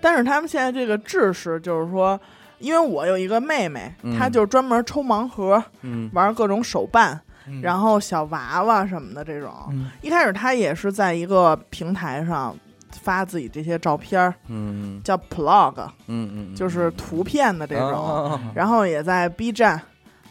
[0.00, 2.18] 但是他们现在这个制式就是说，
[2.58, 9.52] 因为我有一个妹妹，嗯她就是专门抽盲盒，嗯玩各种手办，嗯然后小娃娃什么的这种。
[9.70, 12.54] 嗯一开始她也是在一个平台上
[13.02, 15.00] 发自己这些照片儿，嗯。
[15.04, 15.74] 叫 plog，
[16.06, 19.80] 嗯嗯，就是图片的这种，然后也在 B 站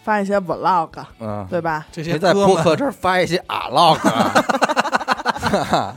[0.03, 0.89] 发一些 vlog，
[1.20, 1.86] 嗯，对吧？
[1.91, 3.97] 这些在播客这儿发一些啊 log，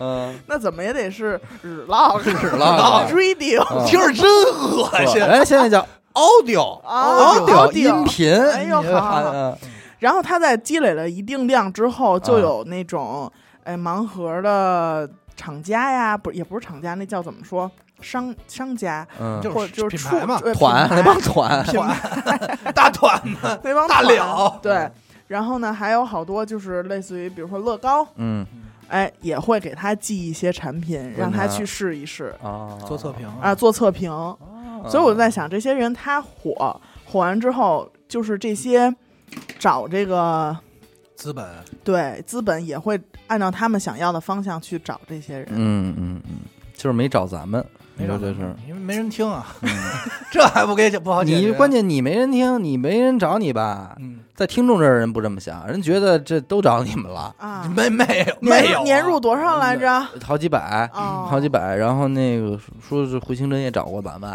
[0.00, 3.84] 嗯，那怎么也得是日 log、日 log radio，啊。
[3.86, 5.22] 听着真恶心。
[5.22, 9.30] 哎现在叫 audio 啊 audio audio 音频，哎呦好好好。
[9.32, 9.56] 嗯
[10.00, 12.38] 然后他在积累了一定量之后，就啊。
[12.40, 13.28] 有那种
[13.64, 15.08] 哎盲盒的
[15.38, 17.70] 厂家呀，不也不是厂家，那叫怎么说？
[18.00, 20.38] 商商家嗯，就是或者就是品牌嘛。
[20.54, 21.96] 团那帮团， 团
[22.74, 23.20] 大团
[23.62, 24.58] 那帮大了。
[24.60, 24.90] 对。
[25.28, 28.44] 然后呢，还有好多就是类似于，比如说乐高，嗯。
[28.88, 32.34] 哎，也会给他寄一些产品，让他他去试一试。
[32.42, 33.28] 啊，做测评。
[33.40, 34.10] 啊，做测评。
[34.10, 34.34] 啊，
[34.88, 38.94] 所以我就在想，这些人他火火完之后，就是这些
[39.58, 40.56] 找这个
[41.18, 41.44] 资本，
[41.82, 45.48] 对资本也会按照他们想要的方向去找这些人。
[45.50, 46.36] 嗯嗯嗯，
[46.74, 47.62] 就是没找咱们，
[47.96, 48.54] 没找这是。
[48.68, 49.68] 因为没人听啊，嗯
[50.30, 51.48] 这还不给不好解决。
[51.48, 53.96] 你关键你没人听，你没人找你吧？
[53.98, 60.00] 嗯，在听众这儿人不这么想，人觉得这都找你们了，啊， 没没有没有啊年入多少来着？
[60.24, 61.74] 好几百，哦好几百。
[61.74, 64.30] 然后那个说是回形针也找过咱们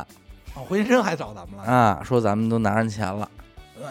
[0.56, 3.43] 哦回身还找咱们了，啊，说咱们都拿人钱了，呃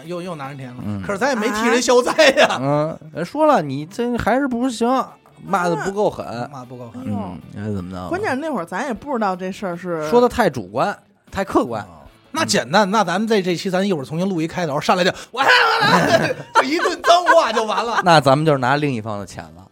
[0.04, 4.88] 又又拿人钱了嗯，可是咱也没替人消灾呀，嗯，人说了你这还是不行，
[5.44, 8.08] 骂的不够狠，骂不够狠嗯，你看怎么着？
[8.08, 10.96] 关键那会儿咱也不知道这事儿是说的太主观，
[11.30, 11.82] 太客观。
[11.82, 11.98] 哦
[12.34, 18.00] 那简单，那咱们在这期咱一会儿重新录一开头，上来就我来我来，就一顿脏话就完了。
[18.06, 19.66] 那咱们就是拿另一方的钱了，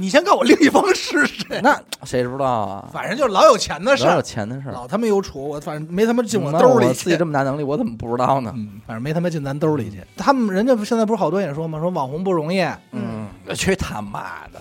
[0.00, 1.60] 你先告诉我另一方是谁？
[1.62, 2.88] 那谁知道啊？
[2.90, 7.16] 反正就是老有钱的事老有儿，钱的事儿，老他妈有储，我反正没他妈进我那兜里我自己去。
[7.18, 8.50] 这么大能力，我怎么不知道呢？
[8.56, 10.02] 嗯，反正没他妈进咱兜里去。
[10.16, 11.78] 他们人家现在不是好多也说吗？
[11.78, 14.60] 说网红不容易，嗯，去他妈的！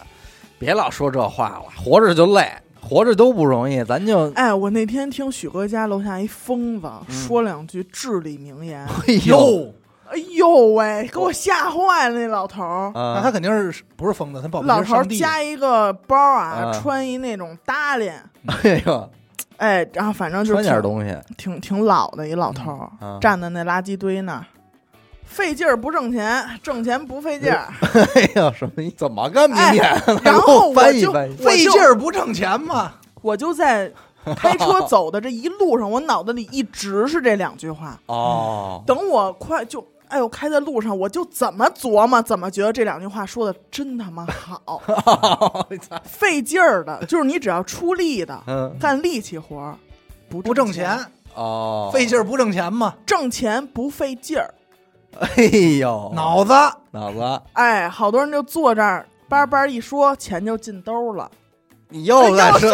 [0.58, 9.74] 别老说这话了，活着就累，活着都不容易，咱就哎，我那天听许哥家楼下一疯子嗯说两句至理名言，哎呦哟，
[10.12, 12.92] 哎呦喂，给我吓坏了那老头儿。
[12.94, 14.42] 那啊他肯定是不是疯子？
[14.42, 15.18] 他保不老头儿上帝。
[15.18, 19.10] 加一个包啊，啊穿一那种搭链，哎呦，
[19.58, 24.46] 哎，然后反正就穿点挺东西，挺挺老的一老头儿，啊站在那垃圾堆那儿，
[25.24, 27.68] 费劲儿不挣钱，挣钱不费劲儿。
[28.16, 28.90] 哎呦，什么意？
[28.98, 29.84] 怎么个明显？
[30.24, 32.94] 然后我就翻译翻译我就费劲儿不挣钱嘛？
[33.22, 33.92] 我就在
[34.38, 38.00] 开车走的这一路上，我脑子里一直是这两句话。
[38.08, 44.82] 哦，等我快就，哎呦，开在路上，我就怎么琢磨，怎么觉得这两句话说的真他妈好，
[46.04, 49.76] 费劲儿的，就是你只要出力的，嗯，干力气活儿，
[50.30, 51.06] 不不挣钱，钱，
[51.36, 52.96] 哦，费劲儿不挣钱嘛？
[53.06, 54.54] 挣钱不费劲儿。
[55.20, 55.44] 哎
[55.80, 56.54] 呦，脑子，
[56.92, 61.30] 脑子，哎，好多人就坐这儿，叭叭一说，钱就进兜了。
[61.90, 62.72] 你又在说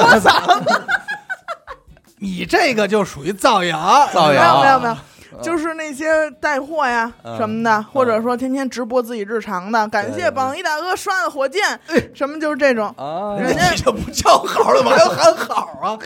[2.18, 4.98] 你这个就属于造谣，造谣有没有没有，嗯
[5.42, 11.62] 就是那些带货呀嗯什么的，或者说天天直播自己日常的，感谢榜一大哥刷的火箭，
[12.14, 12.88] 什么就是这种。
[12.98, 14.92] 啊人家你这不叫好了吗？
[14.96, 16.00] 还要喊好啊？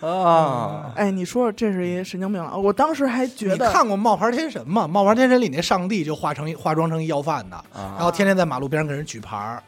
[0.00, 4.84] 啊，哎，你说这是一神经病了，我当时还觉得你看过《冒牌天神》吗？
[4.86, 9.62] 《冒牌天神》里那上帝就化成一化妆成一要饭的，啊然后天天在马路边上给人举牌儿。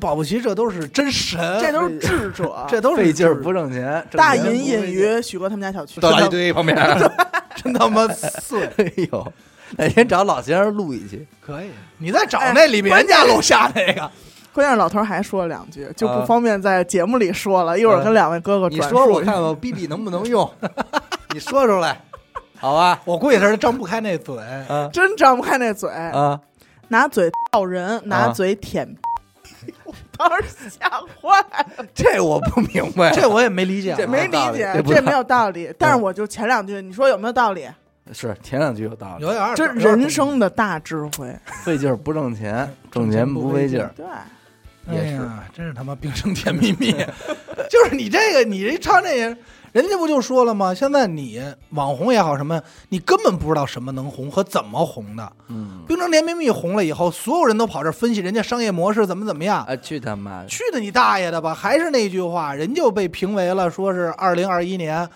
[0.00, 6.00] 保不齐这都是真神，这都是智者， 这都是费劲儿不挣钱，大隐隐于许哥他们家小区。
[6.00, 6.76] 到垃圾堆旁边。
[7.54, 8.66] 真他妈碎。
[8.78, 9.32] 哎呦，
[9.76, 11.66] 哪天找老先生录一期，可以，
[11.98, 14.10] 你再找那李别家楼下那个，
[14.54, 19.32] 关键是老头儿还说了两句，就不啊方便在节目里说了，一会儿跟两位哥哥你说转述一下。
[19.32, 20.50] 我看看逼逼能不能用，
[21.34, 22.00] 你说出来，
[22.58, 22.98] 好吧？
[23.04, 24.34] 我估计他是张不开那嘴。
[24.68, 26.40] 啊真张不开那嘴，啊，
[26.88, 28.96] 拿嘴套人，拿啊嘴舔。
[30.16, 31.38] 当时吓坏
[31.76, 35.72] 了，这我不明白，这我也没理解啊，这没理解这，这没有道理。
[35.78, 37.68] 但是我就前两句，你说有没有道理？
[38.12, 41.34] 是前两句有道理，有点儿这人生的大智慧。
[41.64, 44.04] 费劲儿不挣钱， 挣钱不费劲儿，对，
[44.88, 46.92] 哎呀，真是他妈冰生甜蜜蜜。
[47.70, 49.36] 就是你这个，你这唱这个，
[49.72, 50.74] 人家不就说了吗？
[50.74, 52.60] 现在你网红也好什么，
[52.90, 55.32] 你根本不知道什么能红和怎么红的。
[55.48, 59.64] 嗯，冰城甜蜜蜜红了以后，所有人都跑这分析人家商业模式怎么怎么样。
[59.64, 61.54] 啊，去他妈的，去的你大爷的吧！
[61.54, 65.08] 还是那句话，人就被评为了说是二零二一年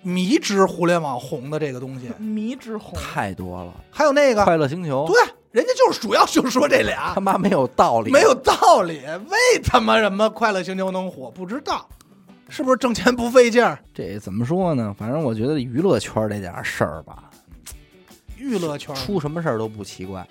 [0.00, 2.10] 迷之互联网红的这个东西。
[2.18, 5.16] 迷之红，太多了，还有那个，快乐星球，对，
[5.50, 9.02] 人家就是主要就说这俩他，妈没有道理，没有道理。
[9.28, 11.30] 为他妈什么快乐星球能火？
[11.30, 11.86] 不知道，
[12.48, 13.78] 是不是挣钱不费劲儿？
[13.94, 14.94] 这怎么说呢？
[14.98, 17.30] 反正我觉得娱乐圈这点事儿吧，
[18.36, 20.26] 娱乐圈出什么事儿都不奇怪，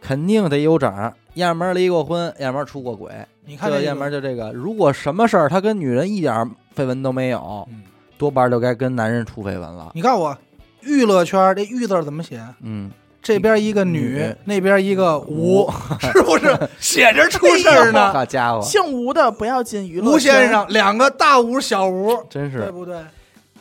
[0.00, 3.10] 肯定得有掌，要么离过婚，要么出过轨，
[3.44, 4.52] 你看这这要么就这个。
[4.52, 7.82] 如果什么事儿他跟女人一点儿绯闻都没有，嗯
[8.18, 9.90] 多半就该跟男人出绯闻了。
[9.94, 10.38] 你告诉我，
[10.82, 12.40] 娱乐圈这“娱”字儿怎么写？
[12.60, 12.88] 嗯，
[13.22, 15.70] 这边一个女女，那边一个吴，
[16.12, 18.12] 是不是写着出事儿呢？
[18.12, 22.96] 好家伙，姓吴的不要进娱乐吴先生，两个大吴小吴，真是对不对？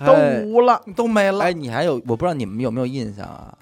[0.03, 0.82] 都哎无了。
[0.95, 1.53] 都没了哎，。
[1.53, 3.53] 你还有我不知道你们有没有印象啊？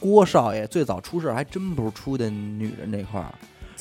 [0.00, 3.32] 郭少爷最早出事儿还真不是出的女人这块儿，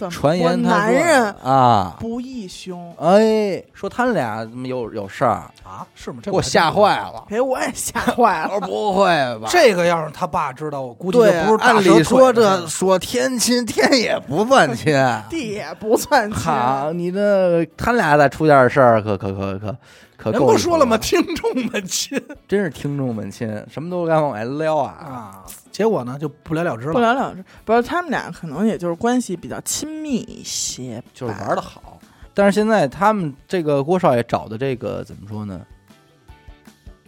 [0.10, 6.20] 传言他男人啊，不义凶，哎，说他们俩怎么有有事儿，啊，是吗？
[6.22, 7.26] 这给我吓坏了。
[7.30, 8.50] 给我也吓坏了。
[8.56, 9.06] 我说不会
[9.40, 9.48] 吧？
[9.50, 14.94] 这个要是他爸知道，我估计就对啊，不是大按理说这说天亲，天也不算亲。
[15.30, 19.76] 地也不算亲，好，你这他俩再出点事儿，可可可可
[20.18, 20.98] 可人够不说了吗？？
[20.98, 24.96] 听众们亲真是听众们亲，什么都敢往外撩啊！
[25.00, 25.44] 啊，
[25.74, 27.14] 结果呢就不了了之了不了。
[27.14, 27.44] 了了之。
[27.66, 32.00] 不是他们俩可能也就是关系比较亲密一些，就是玩的好。
[32.34, 35.60] 但是现在他们这个郭少爷找的这个怎么说呢？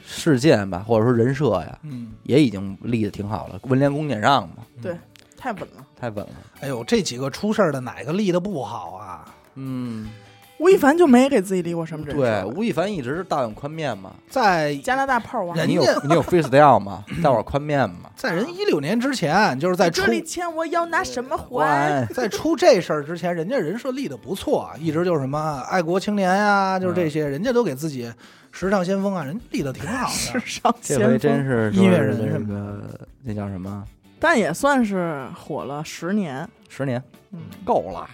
[0.07, 4.95] 事件吧，或者说人设呀，嗯，也已经立的挺好了，温良恭俭让嘛，对
[5.35, 5.85] 太稳了。
[5.99, 6.31] 太稳了。
[6.59, 9.25] 哎呦，这几个出事儿的哪个立的不好啊？
[9.55, 10.09] 嗯，
[10.57, 15.55] 吴亦凡就没给自己立过什么人设对，吴亦凡一直是大碗宽面嘛，在加拿大炮王。
[15.55, 17.03] 人你有家你有 freestyle 吗？
[17.21, 22.05] 大碗宽面嘛，在人一六年之前，就是在出这里欠我要拿什么还？
[22.13, 28.09] 在出这事儿之前，人家人设立的不错啊，一直就是什么爱国青年呀、就是这些，人家都给自己
[28.51, 30.39] 时尚先锋啊，人立的挺好的时的。
[30.45, 33.83] 尚这回先锋，真是音乐人什么个那叫什么？
[34.17, 36.47] 但也算是火了十年。
[36.69, 37.01] 十年
[37.31, 38.09] 嗯，够了，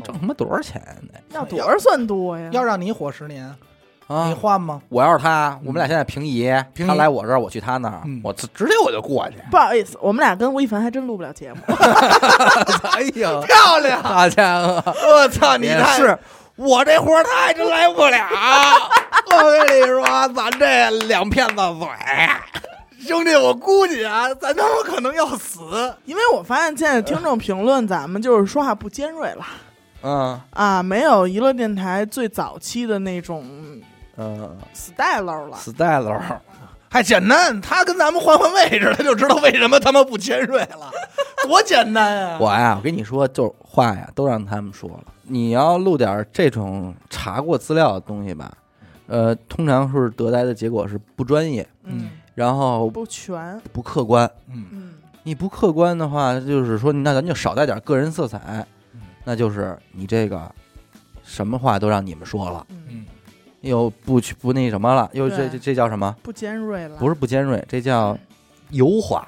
[0.00, 0.80] 够你挣他妈多少钱
[1.12, 1.18] 呢？
[1.30, 2.48] 要多少算多呀？
[2.52, 3.44] 要让你火十年，
[4.06, 4.82] 啊你换吗？
[4.88, 9.36] 我要是他，我们俩现在平移，平移他来我这儿，我去他那儿嗯，我直直接我就过去。
[9.50, 11.60] 不好意思，我们俩跟吴亦凡还真录不了节目。
[12.92, 14.02] 哎呀， 漂亮！
[14.02, 16.18] 大家伙， 我操，你太是
[16.56, 18.18] 我这活儿他真来不了。
[19.34, 21.88] 我跟你说，咱这两片子嘴，
[23.08, 25.60] 兄弟，我估计啊，咱他妈可能要死。
[26.04, 29.46] 因为我发现现在听众评论咱们就是说话不尖锐了
[30.02, 33.44] 嗯啊，没有娱乐电台最早期的那种
[34.16, 35.56] 嗯 style 了。
[35.56, 36.20] ，style，
[36.88, 40.90] 还简单，他跟咱们换换位置，他就知道为什么他妈不尖锐了，
[41.44, 42.38] 多简单啊！
[42.38, 45.04] 我呀，我跟你说，就是话呀，都让他们说了。
[45.22, 48.52] 你要录点这种查过资料的东西吧，
[49.06, 53.58] 呃，通常是得来的结果是不专业，嗯，然后不全。
[53.72, 54.30] 不客观。
[54.48, 58.66] 嗯，嗯，你不客观的话，就是说，那咱就少带点个人色彩，
[59.24, 60.50] 那就是你这个
[61.22, 63.06] 什么话都让你们说了，嗯，嗯，
[63.60, 66.14] 又不去不那什么了，又这这这叫什么？
[66.22, 66.96] 不尖锐了。
[66.96, 68.16] 不是不尖锐，这叫
[68.70, 69.26] 油滑。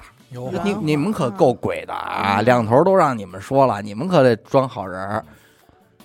[0.65, 2.41] 你你们可够鬼的啊！
[2.41, 5.23] 嗯两头都让你们说了，你们可得装好人儿，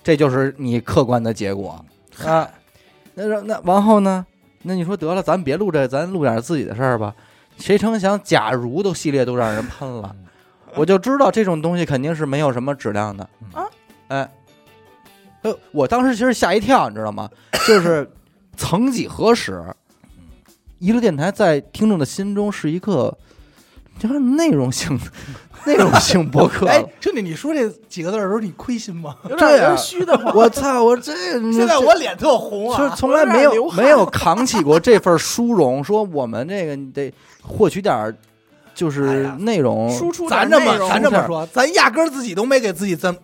[0.01, 1.83] 这就是你客观的结果
[2.23, 2.47] 啊。
[3.13, 4.25] 那那那完后呢？
[4.61, 7.13] 那你说得了，咱别录这，咱录点自己的事儿吧。
[7.57, 10.15] 谁成想，假如都系列都让人喷了，
[10.75, 13.67] 我就知道这种东西肯定是没有什么质量的啊。
[14.11, 14.29] 哎，
[15.43, 17.29] 呃，我当时其实吓一跳，你知道吗？
[17.65, 18.09] 就是
[18.57, 19.63] 曾几何时，
[20.79, 23.17] 一路电台在听众的心中是一个
[23.97, 24.99] 就是内容性
[25.65, 26.67] 内容性博客。
[26.67, 29.15] 哎，兄弟，你说这几个字的时候，你亏心吗？
[29.29, 30.35] 有点虚的慌。
[30.35, 30.83] 我操！
[30.83, 31.13] 我这
[31.53, 32.95] 现在我脸特红就是啊！
[32.97, 38.13] 从来没有没有扛起过这份殊荣，说我们这个你得获取点儿
[38.75, 39.89] 就哎是内容。
[39.89, 43.15] 输出咱这么咱这么说，咱压根儿自己都没给自己正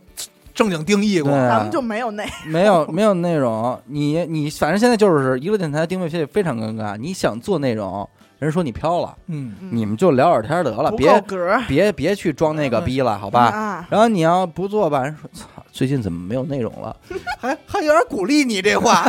[0.58, 2.26] 正经定义过咱们就没有那。
[2.48, 6.98] 没有没有内容，你你反正现在就是娱乐电台定位非非常尴尬。
[6.98, 11.24] 你想做内容，人说你飘了，嗯，嗯你们就聊会儿天得了，别，
[11.68, 13.42] 别别去装那个逼了，好吧？
[13.46, 16.96] 啊，然后你要不做吧，人说操，最近怎么没有内容了？
[17.40, 19.08] 还还有点鼓励你这话，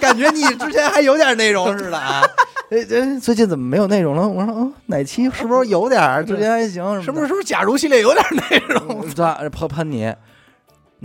[0.00, 2.22] 感觉你之前还有点内容似的啊，
[2.70, 4.28] 哎，这最近怎么没有内容了？
[4.28, 6.24] 我说，哦，哪期是不是有点？
[6.24, 7.26] 之前还行，是不是？
[7.26, 9.04] 是不是假如系列有点内容？
[9.08, 9.14] 是？
[9.14, 10.12] 这喷喷你，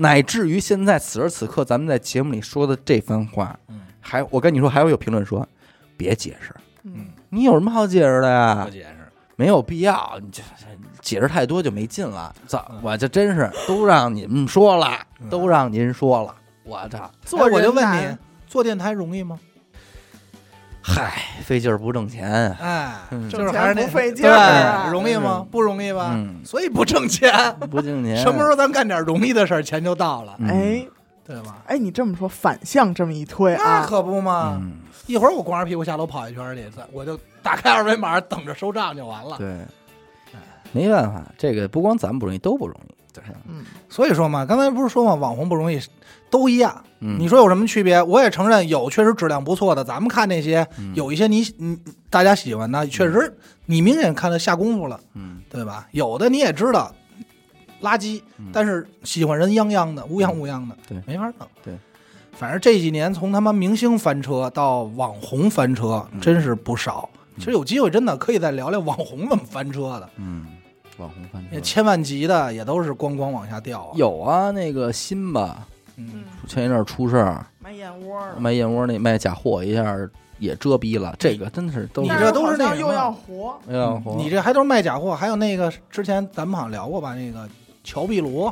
[0.01, 5.47] 乃至于现在此时此刻，咱们在节目里说的这番话，嗯还我跟你说，还会有评论说，
[5.95, 8.67] 别解释，嗯，你有什么好解释的呀？
[8.71, 10.65] 解释，没有必要，你这这
[11.01, 12.33] 解释太多就没劲了。
[12.47, 17.11] 操嗯，我这真是都让你们说了，嗯都让您说了，我操！
[17.23, 19.39] 做哎我就问你，做电台容易吗？
[20.81, 22.57] 嗨，费劲儿不挣钱啊。
[22.59, 25.47] 哎，嗯就是还是那挣钱不费劲儿容易吗嗯？
[25.51, 26.11] 不容易吧？
[26.13, 27.31] 嗯所以不挣钱。
[27.69, 30.87] 不挣钱，什么时候咱干点容易的事儿，钱就到了，嗯哎
[31.23, 31.57] 对吧？
[31.67, 34.57] 哎，你这么说，反向这么一推那啊，可不嘛！
[34.59, 34.73] 嗯，
[35.05, 39.37] 一会儿我光着屁股下楼跑一圈去，咱我就打开二维码等着收账就完了。
[39.37, 39.55] 对，
[40.73, 42.93] 没办法，这个不光咱们不容易，都不容易。
[43.13, 45.79] 对，嗯，所以说嘛，刚才不是说嘛，网红不容易，
[46.29, 46.83] 都一样。
[46.99, 48.01] 嗯，你说有什么区别？
[48.01, 50.93] 我也承认有确实质量不错的，咱们看那些嗯。
[50.95, 51.77] 有一些你你
[52.09, 55.87] 大家喜欢的，确实你明显看他下功夫了，嗯，对吧？
[55.91, 56.93] 有的你也知道
[57.81, 61.01] 垃圾嗯，但是喜欢人泱泱的，乌泱乌泱的，对。
[61.05, 61.47] 没法弄。
[61.63, 61.73] 对，
[62.31, 66.21] 反正这几年从他妈明星翻车到网红翻车，嗯。
[66.21, 67.09] 真是不少。
[67.37, 70.45] 其实有机会真的可以再聊聊网红怎么翻车的，嗯，
[71.01, 73.91] 网红翻车千万级的也都是咣咣往下掉啊。
[73.95, 76.09] 有啊，那个新吧，嗯。
[76.13, 79.95] 嗯，前一阵儿出事儿，卖燕窝，卖燕窝那卖假货一下
[80.39, 84.15] 也遮逼了，这个真的是都是你这都是那又要活，又要，活。
[84.15, 87.47] 你这还都是卖假货，还有那个之前咱们好像聊过吧，那个
[87.83, 88.47] 乔碧罗，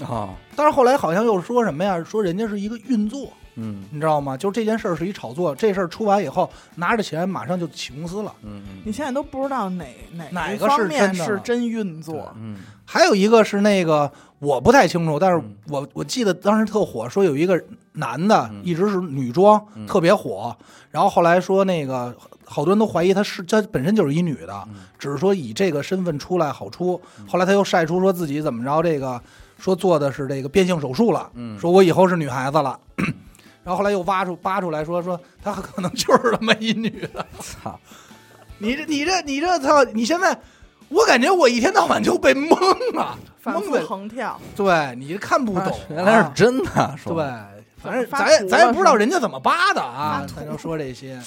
[0.00, 2.02] 啊，但是后来好像又说什么呀？
[2.02, 3.84] 说人家是一个运作，嗯。
[3.90, 4.36] 你知道吗？
[4.36, 8.32] 就是这件事儿是一炒作，这事儿出完以后，拿着钱马上就起公司了。
[8.42, 12.56] 嗯你现在都不知道哪哪哪个方面是真运作，嗯。
[12.84, 15.56] 还有一个是那个我不太清楚，但是嗯。
[15.68, 17.62] 我我记得当时特火，说有一个
[17.92, 18.60] 男的嗯。
[18.64, 19.86] 一直是女装，嗯。
[19.86, 20.56] 特别火，
[20.90, 22.14] 然后后来说那个
[22.44, 24.82] 好多人都怀疑他是他本身就是一女的，嗯。
[24.98, 27.00] 只是说以这个身份出来好出。
[27.28, 29.20] 后来他又晒出说自己怎么着这个
[29.58, 32.78] 说做的是这个变性手术了，嗯，说我以后是女孩子了。
[33.64, 37.24] 然后后来又挖出扒出来说说她可能就是他妈一女的。
[37.40, 37.78] 操，
[38.58, 39.84] 你这你这你这操！
[39.92, 40.36] 你现在
[40.88, 42.50] 我感觉我一天到晚就被蒙
[42.94, 43.86] 了，反复蒙的。
[43.86, 47.24] 横跳，对你看不懂啊、原来是真的，说对，
[47.78, 51.20] 反正咱也咱也不知道人家怎么扒的啊咱就说这些。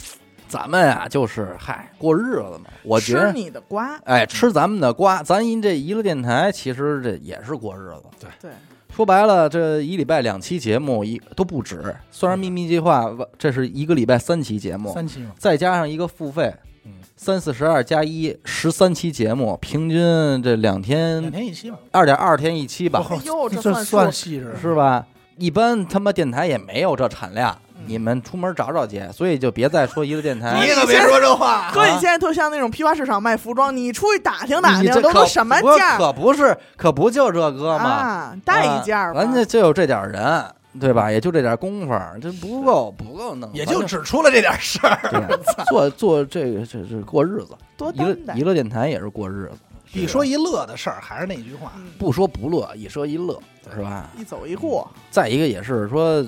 [0.48, 2.66] 咱们啊，就是嗨过日子嘛。
[2.84, 8.30] 我觉吃得，你的瓜，哎，吃咱们的瓜，咱一这娱乐电台，其实这也是过日子。
[8.40, 8.52] 对，
[8.96, 11.94] 说白了，这一礼拜两期节目一都不止。
[12.10, 16.56] 虽然秘密计划这是一个礼拜三期节目，三期嘛，再加上一个付费，
[16.86, 20.00] 嗯，三四十二加一十三期节目，平均
[20.42, 24.56] 这两两天天一期吧，二点二天一期吧，哎呦这这算算细致。
[24.62, 25.06] 是吧？
[25.38, 29.02] 一般他妈电台也没有这产量，嗯你们出门找找去。
[29.12, 37.90] 所以就别再说一个电台，你可别说这话，哥，你现在特像那种批发市场卖服装，你出去打听打听，都都什么价可不是，可不就这哥吗？
[37.90, 38.38] 啊？
[38.44, 40.46] 带一件儿吧咱这就有这点人，
[40.80, 41.12] 对吧？
[41.12, 45.40] 也就这点功夫，这不够不够弄，也就只出了这点事儿。
[45.68, 47.56] 做做这个这这过日子。
[47.78, 48.44] 多娱娱。
[48.44, 53.40] 乐电台也是过日子，一说一乐的事儿，还是那句话，嗯不说不乐，一说一乐，
[53.74, 54.10] 是吧？
[54.18, 56.26] 一走一过，再一个也是说，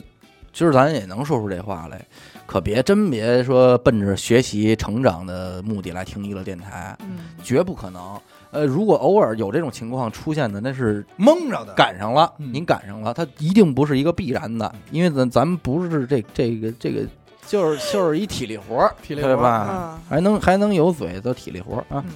[0.58, 2.04] 今儿咱也能说出这话来，
[2.48, 8.20] 可别真别说奔着学习成长的目的来听娱乐电台，嗯，绝不可能。
[8.50, 11.76] 呃，如果偶尔有这种情况出现的，那是蒙着的。
[11.76, 12.52] 赶上了，嗯。
[12.52, 17.06] 您赶上了，它一定不是一个必然的，因为咱咱们不是这这个这个，
[17.46, 19.36] 就是就是一体力活儿，体力活儿。
[19.36, 19.70] 对吧？
[19.70, 20.00] 嗯。
[20.10, 22.04] 还能还能有嘴，都体力活儿啊。
[22.04, 22.12] 嗯，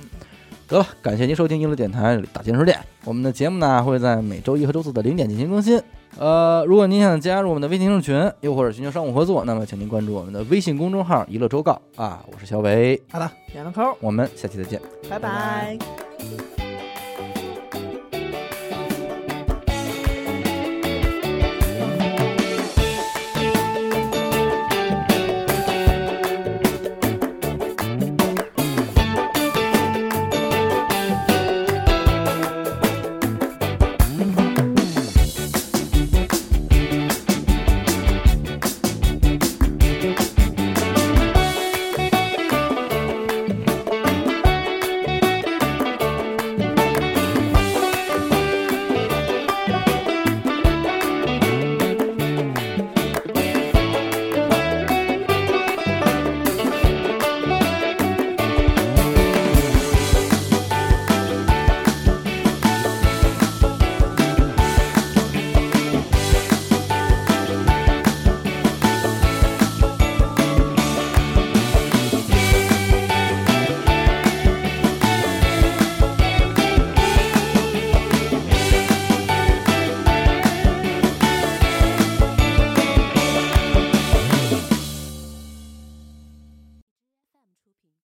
[0.72, 2.80] 得了，感谢您收听娱乐电台大千世店。
[3.04, 5.82] 我们的节目呢会在每周一和周四的零点进行更新。
[6.18, 13.30] 呃，如果您想加入我们的微信听众群，又或者寻求商务合作，那么请您关注我们的微信公众号“娱乐周告”啊，我是小伟，好的。
[13.52, 14.80] 点了扣，我们下期再见。
[15.10, 15.78] 拜拜。